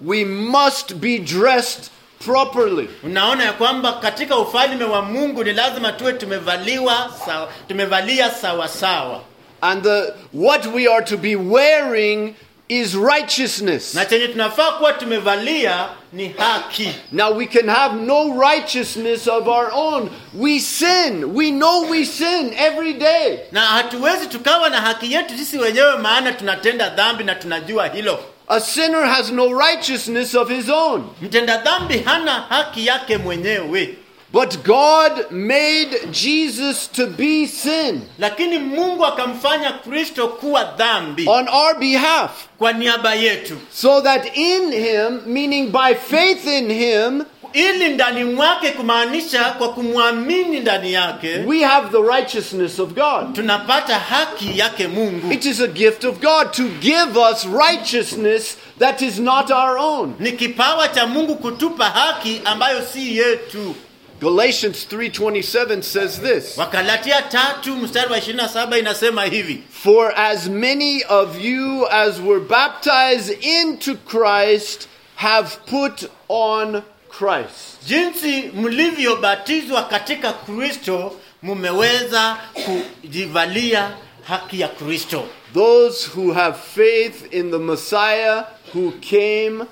we 0.04 0.24
must 0.24 0.94
be 0.94 1.18
dressed 1.18 1.90
properly. 2.24 2.88
unaona 3.02 3.44
ya 3.44 3.52
kwamba 3.52 3.92
katika 3.92 4.36
ufalme 4.38 4.84
wa 4.84 5.02
mungu 5.02 5.44
ni 5.44 5.52
lazima 5.52 5.92
tuwe 5.92 6.12
tumevaliwa 6.12 7.14
sawa, 7.26 7.48
tumevalia 7.68 8.30
sawa 8.30 8.68
sawa 8.68 9.20
And 9.64 9.82
the, 9.82 10.12
what 10.32 10.66
we 10.74 10.88
are 10.88 11.04
to 11.04 11.16
be 11.16 11.36
wearing 11.36 12.34
is 12.68 12.94
righteousness. 12.94 13.94
na 13.94 14.04
chenye 14.04 14.28
tunafaa 14.28 14.72
kuwa 14.72 14.92
tumevalia 14.92 15.88
ni 16.12 16.28
haki 16.28 16.88
Now, 17.12 17.36
we 17.36 17.46
can 17.46 17.68
have 17.68 17.96
no 18.00 18.40
righteousness 18.40 19.28
of 19.28 19.46
our 19.48 19.70
own. 19.74 20.10
We 20.34 20.58
sin. 20.60 21.24
We 21.34 21.50
know 21.50 21.86
we 21.90 22.04
sin 22.04 22.52
every 22.56 22.92
day. 22.92 23.38
na 23.52 23.60
hatuwezi 23.60 24.26
tukawa 24.26 24.68
na 24.70 24.80
haki 24.80 25.12
yetu 25.12 25.38
sisi 25.38 25.58
wenyewe 25.58 25.96
maana 25.96 26.32
tunatenda 26.32 26.88
dhambi 26.88 27.24
na 27.24 27.34
tunajua 27.34 27.86
hilo 27.88 28.18
A 28.54 28.60
sinner 28.60 29.06
has 29.06 29.30
no 29.30 29.50
righteousness 29.50 30.34
of 30.34 30.48
his 30.50 30.68
own. 30.68 31.08
mtenda 31.22 31.56
dhambi 31.56 31.98
hana 31.98 32.32
haki 32.32 32.86
yake 32.86 33.16
mwenyewe 33.18 33.94
But 34.32 34.64
God 34.64 35.30
made 35.30 36.06
Jesus 36.10 36.86
to 36.92 37.06
be 37.06 37.46
sin 37.46 38.00
lakini 38.18 38.58
mungu 38.58 39.06
akamfanya 39.06 39.72
kristo 39.72 40.28
kuwa 40.28 40.64
dhambi 40.64 41.24
on 41.28 41.48
our 41.48 41.78
behalf. 41.78 42.30
kwa 42.58 42.72
niaba 42.72 43.14
yetu 43.14 43.56
So 43.72 44.00
that 44.00 44.36
in 44.36 44.72
him, 44.72 45.20
meaning 45.26 45.70
by 45.70 45.94
faith 45.94 46.46
in 46.46 46.70
him, 46.70 47.24
ili 47.52 47.88
ndani 47.88 48.24
mwake 48.24 48.70
kumaanisha 48.70 49.44
kwa 49.44 49.72
kumwamini 49.72 50.60
ndani 50.60 50.92
yake 50.92 51.36
we 51.46 51.62
have 51.62 51.88
the 51.98 52.02
righteousness 52.16 52.78
of 52.78 52.88
God. 52.92 53.34
tunapata 53.34 53.98
haki 53.98 54.58
yake 54.58 54.88
mungu 54.88 55.32
It 55.32 55.44
is 55.44 55.60
a 55.60 55.66
gift 55.66 56.04
of 56.04 56.18
God 56.20 56.50
to 56.52 56.62
give 56.80 57.18
us 57.32 57.46
righteousness 57.68 58.56
that 58.78 59.02
is 59.02 59.18
not 59.18 59.50
our 59.50 59.76
own. 59.78 60.14
ni 60.18 60.32
kipawa 60.32 60.88
cha 60.88 61.06
mungu 61.06 61.36
kutupa 61.36 61.84
haki 61.84 62.40
ambayo 62.44 62.82
si 62.82 63.18
yetu 63.18 63.74
Galatians 64.20 64.86
3:27 64.92 65.82
says 65.82 66.20
this, 66.20 66.58
Wagalatia 66.58 67.22
tatu 67.22 67.76
mstari 67.76 68.12
wa 68.12 68.18
27 68.18 68.78
inasema 68.78 69.24
hivi 69.24 69.62
"For 69.82 70.14
as 70.20 70.46
many 70.48 71.04
of 71.08 71.44
you 71.44 71.86
as 71.90 72.18
were 72.26 72.40
baptized 72.40 73.38
into 73.44 73.94
Christ 73.94 74.88
have 75.16 75.48
put 75.70 76.08
on 76.28 76.82
Christ." 77.22 77.86
jinsi 77.86 78.42
mlivyobatizwa 78.54 79.82
katika 79.82 80.32
kristo 80.32 81.16
mumeweza 81.42 82.36
kujivalia 82.64 83.90
haki 84.28 84.60
ya 84.60 84.68
kristo 84.68 85.24
Those 85.54 86.10
who 86.16 86.32
have 86.32 86.56
faith 86.74 87.34
in 87.34 87.50
the 87.50 87.58
Messiah 87.58 88.44
who 88.74 88.92
came 89.10 89.64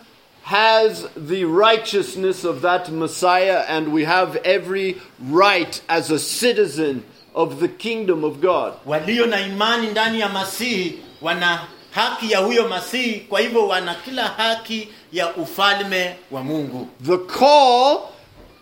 has 0.42 1.06
the 1.28 1.44
righteousness 1.44 2.44
of 2.44 2.60
that 2.62 2.88
Messiah, 2.88 3.64
and 3.68 3.88
we 3.88 4.04
have 4.04 4.40
every 4.44 4.96
right 5.32 5.82
as 5.88 6.10
a 6.10 6.18
citizen 6.18 7.02
of 7.34 7.60
the 7.60 7.68
kingdom 7.68 8.24
of 8.24 8.40
God. 8.40 8.72
walio 8.86 9.26
na 9.26 9.40
imani 9.40 9.86
ndani 9.86 10.20
ya 10.20 10.28
masihi 10.28 10.98
wana 11.22 11.60
haki 11.90 12.30
ya 12.32 12.38
huyo 12.38 12.68
masihi 12.68 13.20
kwa 13.20 13.40
hivyo 13.40 13.66
wana 13.68 13.94
kila 13.94 14.24
haki 14.24 14.88
ya 15.12 15.36
ufalme 15.36 16.16
wa 16.30 16.42
mungu 16.44 16.88
The 17.06 17.18
call, 17.18 17.98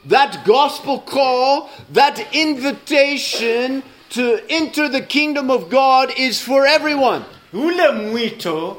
that 0.09 0.45
gospel 0.47 0.99
call, 0.99 1.69
that 1.95 2.21
invitation 2.35 3.83
to 4.11 4.39
enter 4.49 4.89
the 4.91 5.01
kingdom 5.03 5.51
of 5.51 5.69
God 5.71 6.13
is 6.17 6.41
for 6.43 6.67
everyone. 6.67 7.21
ule 7.53 7.89
mwito 7.91 8.77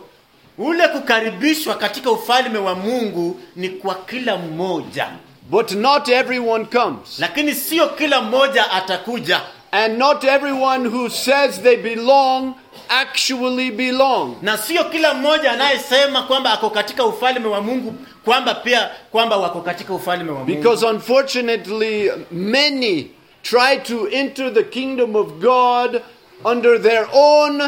ule 0.57 0.87
kukaribishwa 0.87 1.75
katika 1.75 2.11
ufalme 2.11 2.59
wa 2.59 2.75
mungu 2.75 3.39
ni 3.55 3.69
kwa 3.69 3.95
kila 3.95 4.37
mmoja 4.37 5.09
But 5.49 5.71
not 5.71 6.09
everyone 6.09 6.65
comes. 6.65 7.19
lakini 7.19 7.55
sio 7.55 7.87
kila 7.89 8.21
mmoja 8.21 8.71
atakuja 8.71 9.41
And 9.71 9.97
not 9.99 10.23
everyone 10.23 10.85
who 10.89 11.09
says 11.09 11.61
they 11.61 11.75
belong 11.75 12.55
actually 12.89 13.71
belong. 13.71 14.35
na 14.41 14.57
sio 14.57 14.83
kila 14.83 15.13
mmoja 15.13 15.51
anayesema 15.51 16.23
kwamba 16.23 16.51
ako 16.53 16.69
katika 16.69 17.05
ufalme 17.05 17.47
wa 17.47 17.61
mungu 17.61 17.93
kwamba 18.25 18.53
pia 18.55 18.89
kwamba 19.11 19.37
wako 19.37 19.61
katika 19.61 19.93
ufalme 19.93 20.31
wa 20.31 20.37
mungu 20.39 20.51
Because 20.55 20.85
unfortunately, 20.85 22.11
many 22.31 23.11
try 23.43 23.77
to 23.83 24.07
enter 24.11 24.53
the 24.53 24.63
kingdom 24.63 25.15
of 25.15 25.27
God 25.39 26.01
under 26.45 26.81
their 26.81 27.07
own 27.13 27.61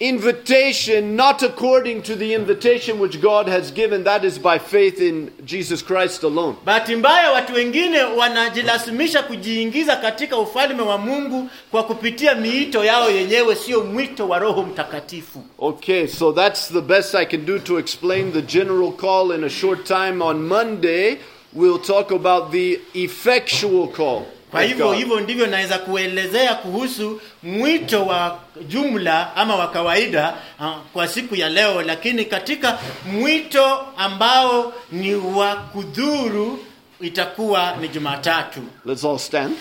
invitation, 0.00 1.14
not 1.14 1.42
according 1.42 2.02
to 2.02 2.16
the 2.16 2.32
invitation 2.34 2.98
which 2.98 3.20
God 3.20 3.48
has 3.48 3.70
given. 3.70 4.04
That 4.04 4.24
is 4.24 4.38
by 4.38 4.58
faith 4.58 5.00
in 5.00 5.30
Jesus 5.44 5.82
Christ 5.82 6.22
alone. 6.22 6.56
bahati 6.64 6.96
mbaya 6.96 7.30
watu 7.32 7.54
wengine 7.54 8.02
wanajilazimisha 8.02 9.22
kujiingiza 9.22 9.96
katika 9.96 10.38
ufalme 10.38 10.82
wa 10.82 10.98
mungu 10.98 11.48
kwa 11.70 11.82
kupitia 11.84 12.34
miito 12.34 12.84
yao 12.84 13.10
yenyewe 13.10 13.56
sio 13.56 13.84
mwito 13.84 14.28
wa 14.28 14.38
roho 14.38 14.62
mtakatifu 14.62 15.44
Okay, 15.58 16.06
so 16.06 16.32
that's 16.32 16.72
the 16.72 16.80
best 16.80 17.14
I 17.14 17.26
can 17.26 17.44
do 17.46 17.58
to 17.58 17.78
explain 17.78 18.32
the 18.32 18.42
general 18.42 18.92
call 18.92 19.32
in 19.34 19.44
a 19.44 19.50
short 19.50 19.84
time. 19.84 20.22
On 20.22 20.42
Monday, 20.48 21.16
we'll 21.52 21.78
talk 21.78 22.10
about 22.12 22.52
the 22.52 22.80
effectual 22.94 23.88
call. 23.88 24.22
Kwa 24.50 24.62
hivyo 24.62 24.92
hivyo 24.92 25.20
ndivyo 25.20 25.46
naweza 25.46 25.78
kuelezea 25.78 26.54
kuhusu 26.54 27.20
mwito 27.42 28.06
wa 28.06 28.38
jumla 28.68 29.36
ama 29.36 29.56
wa 29.56 29.68
kawaida 29.70 30.34
ah, 30.60 30.74
kwa 30.92 31.08
siku 31.08 31.34
ya 31.36 31.48
leo. 31.48 31.82
Lakini 31.82 32.24
katika 32.24 32.78
mwito 33.12 33.80
ambao 33.96 34.72
ni 34.92 35.14
wa 35.14 35.56
kudhuru 35.56 36.58
itakuwa 37.00 37.76
ni 37.80 37.88
jumatatu. 37.88 38.60
Let's 38.86 39.04
all 39.04 39.18
stand. 39.18 39.56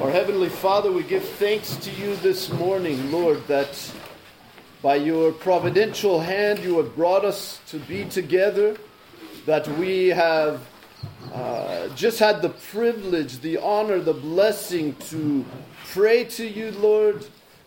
Our 0.00 0.10
Heavenly 0.12 0.50
Father, 0.50 0.90
we 0.92 1.02
give 1.02 1.24
thanks 1.38 1.76
to 1.76 1.90
you 1.90 2.16
this 2.16 2.50
morning, 2.52 3.10
Lord, 3.10 3.38
that 3.48 3.68
by 4.82 4.96
your 4.96 5.32
providential 5.32 6.20
hand 6.20 6.58
you 6.62 6.76
have 6.76 6.94
brought 6.94 7.24
us 7.24 7.60
to 7.70 7.78
be 7.78 8.04
together, 8.04 8.76
that 9.46 9.68
we 9.78 10.08
have 10.08 10.60
uh, 11.32 11.88
just 11.94 12.18
had 12.18 12.42
the 12.42 12.48
privilege, 12.48 13.40
the 13.40 13.56
honor, 13.58 14.00
the 14.00 14.12
blessing 14.12 14.94
to 14.96 15.44
pray 15.92 16.24
to 16.24 16.46
you, 16.46 16.72
Lord, 16.72 17.24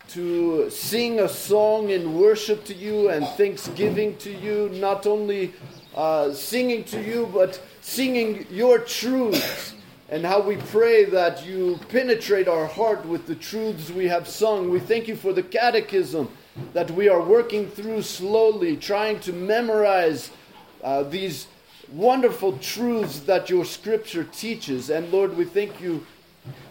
to 0.10 0.70
sing 0.70 1.22
a 1.22 1.30
song 1.30 1.90
in 1.90 2.18
worship 2.20 2.66
to 2.66 2.74
you 2.74 3.10
and 3.10 3.26
thanksgiving 3.38 4.18
to 4.18 4.32
you, 4.32 4.70
not 4.74 5.08
only 5.08 5.54
uh, 5.96 6.34
singing 6.34 6.84
to 6.86 7.02
you, 7.02 7.30
but 7.34 7.62
singing 7.82 8.46
your 8.50 8.80
truths. 8.80 9.74
And 10.10 10.26
how 10.26 10.42
we 10.42 10.58
pray 10.58 11.06
that 11.06 11.46
you 11.46 11.80
penetrate 11.90 12.48
our 12.48 12.66
heart 12.66 13.06
with 13.06 13.28
the 13.28 13.36
truths 13.36 13.92
we 13.92 14.08
have 14.08 14.28
sung. 14.28 14.70
We 14.70 14.80
thank 14.80 15.08
you 15.08 15.16
for 15.16 15.32
the 15.32 15.44
catechism 15.44 16.30
that 16.74 16.90
we 16.92 17.08
are 17.08 17.22
working 17.22 17.70
through 17.70 18.02
slowly, 18.02 18.76
trying 18.76 19.20
to 19.22 19.32
memorize 19.32 20.32
uh, 20.84 21.04
these 21.04 21.48
wonderful 21.92 22.58
truths 22.58 23.20
that 23.22 23.50
your 23.50 23.66
scripture 23.66 24.24
teaches. 24.24 24.90
And 24.90 25.12
Lord, 25.12 25.36
we 25.36 25.46
thank 25.46 25.82
you 25.82 26.06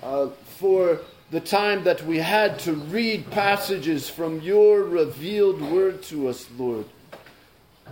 uh, 0.03 0.29
for 0.59 1.01
the 1.31 1.41
time 1.41 1.85
that 1.85 2.05
we 2.07 2.19
had 2.19 2.59
to 2.61 2.73
read 2.73 3.31
passages 3.31 4.09
from 4.09 4.41
your 4.41 4.83
revealed 4.83 5.61
word 5.61 6.03
to 6.05 6.29
us, 6.29 6.49
Lord. 6.57 6.87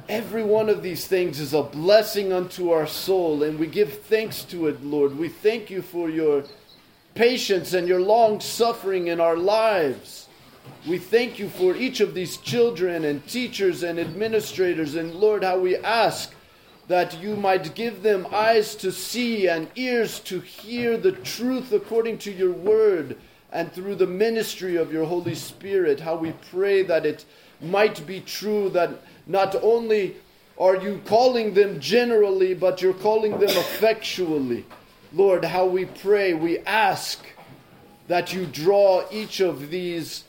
Every 0.08 0.42
one 0.42 0.68
of 0.68 0.82
these 0.82 1.06
things 1.06 1.40
is 1.40 1.52
a 1.52 1.62
blessing 1.62 2.32
unto 2.32 2.70
our 2.70 2.86
soul, 2.86 3.42
and 3.42 3.58
we 3.58 3.66
give 3.66 4.02
thanks 4.02 4.42
to 4.44 4.68
it, 4.68 4.82
Lord. 4.84 5.18
We 5.18 5.28
thank 5.28 5.70
you 5.70 5.82
for 5.82 6.08
your 6.08 6.44
patience 7.14 7.72
and 7.72 7.88
your 7.88 8.00
long 8.00 8.40
suffering 8.40 9.08
in 9.08 9.20
our 9.20 9.36
lives. 9.36 10.28
We 10.86 10.98
thank 10.98 11.38
you 11.38 11.48
for 11.48 11.74
each 11.74 12.00
of 12.00 12.14
these 12.14 12.36
children 12.36 13.04
and 13.04 13.26
teachers 13.26 13.82
and 13.82 13.98
administrators, 13.98 14.94
and 14.94 15.14
Lord, 15.14 15.42
how 15.44 15.58
we 15.58 15.76
ask 15.76 16.32
that 16.88 17.20
you 17.20 17.36
might 17.36 17.74
give 17.74 18.02
them 18.02 18.26
eyes 18.32 18.74
to 18.76 18.92
see 18.92 19.48
and 19.48 19.68
ears 19.74 20.20
to 20.20 20.40
hear 20.40 20.96
the 20.96 21.12
truth 21.12 21.72
according 21.72 22.18
to 22.18 22.32
your 22.32 22.52
word 22.52 23.16
and 23.52 23.72
through 23.72 23.96
the 23.96 24.06
ministry 24.06 24.76
of 24.76 24.92
your 24.92 25.04
Holy 25.04 25.34
Spirit. 25.34 26.00
How 26.00 26.16
we 26.16 26.32
pray 26.50 26.82
that 26.82 27.04
it 27.04 27.24
might 27.60 28.06
be 28.06 28.20
true 28.20 28.68
that 28.70 28.90
not 29.26 29.56
only 29.62 30.16
are 30.58 30.76
you 30.76 31.00
calling 31.04 31.54
them 31.54 31.80
generally, 31.80 32.54
but 32.54 32.80
you're 32.80 32.94
calling 32.94 33.32
them 33.32 33.50
effectually. 33.50 34.64
Lord, 35.12 35.44
how 35.44 35.66
we 35.66 35.86
pray, 35.86 36.34
we 36.34 36.58
ask 36.60 37.24
that 38.08 38.32
you 38.32 38.46
draw 38.46 39.04
each 39.10 39.40
of 39.40 39.70
these 39.70 40.24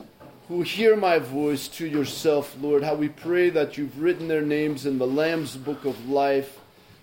who 0.47 0.61
hear 0.61 0.95
my 0.95 1.19
voice 1.19 1.67
to 1.67 1.85
yourself, 1.85 2.55
Lord. 2.61 2.83
How 2.83 2.95
we 2.95 3.09
pray 3.09 3.49
that 3.49 3.77
you've 3.77 4.01
written 4.01 4.27
their 4.27 4.41
names 4.41 4.85
in 4.85 4.97
the 4.97 5.07
Lamb's 5.07 5.57
book 5.57 5.83
of 5.83 6.07
life. 6.07 6.59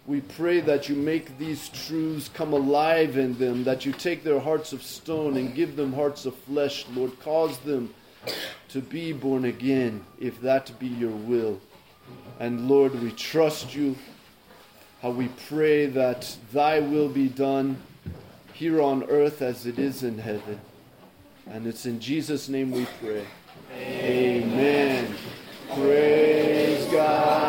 We 0.06 0.22
pray 0.22 0.60
that 0.60 0.88
you 0.88 0.96
make 0.96 1.38
these 1.38 1.68
truths 1.68 2.28
come 2.32 2.52
alive 2.52 3.16
in 3.16 3.38
them, 3.38 3.64
that 3.64 3.84
you 3.84 3.92
take 3.92 4.24
their 4.24 4.40
hearts 4.40 4.72
of 4.72 4.82
stone 4.82 5.36
and 5.36 5.54
give 5.54 5.76
them 5.76 5.92
hearts 5.92 6.24
of 6.24 6.34
flesh, 6.34 6.86
Lord. 6.94 7.18
Cause 7.20 7.58
them 7.58 7.94
to 8.68 8.80
be 8.80 9.12
born 9.12 9.44
again, 9.44 10.04
if 10.18 10.40
that 10.40 10.78
be 10.78 10.88
your 10.88 11.10
will. 11.10 11.60
And 12.40 12.68
Lord, 12.68 12.94
we 13.00 13.12
trust 13.12 13.74
you. 13.74 13.96
How 15.02 15.10
we 15.10 15.28
pray 15.48 15.84
that 15.86 16.34
thy 16.50 16.80
will 16.80 17.10
be 17.10 17.28
done 17.28 17.76
here 18.54 18.80
on 18.80 19.04
earth 19.04 19.42
as 19.42 19.66
it 19.66 19.78
is 19.78 20.02
in 20.02 20.18
heaven. 20.18 20.60
And 21.50 21.66
it's 21.66 21.86
in 21.86 22.00
Jesus' 22.00 22.48
name 22.48 22.70
we 22.70 22.86
pray. 23.00 23.24
Amen. 23.76 25.14
Praise 25.74 26.84
God 26.92 27.43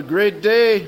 a 0.00 0.02
great 0.02 0.40
day. 0.40 0.86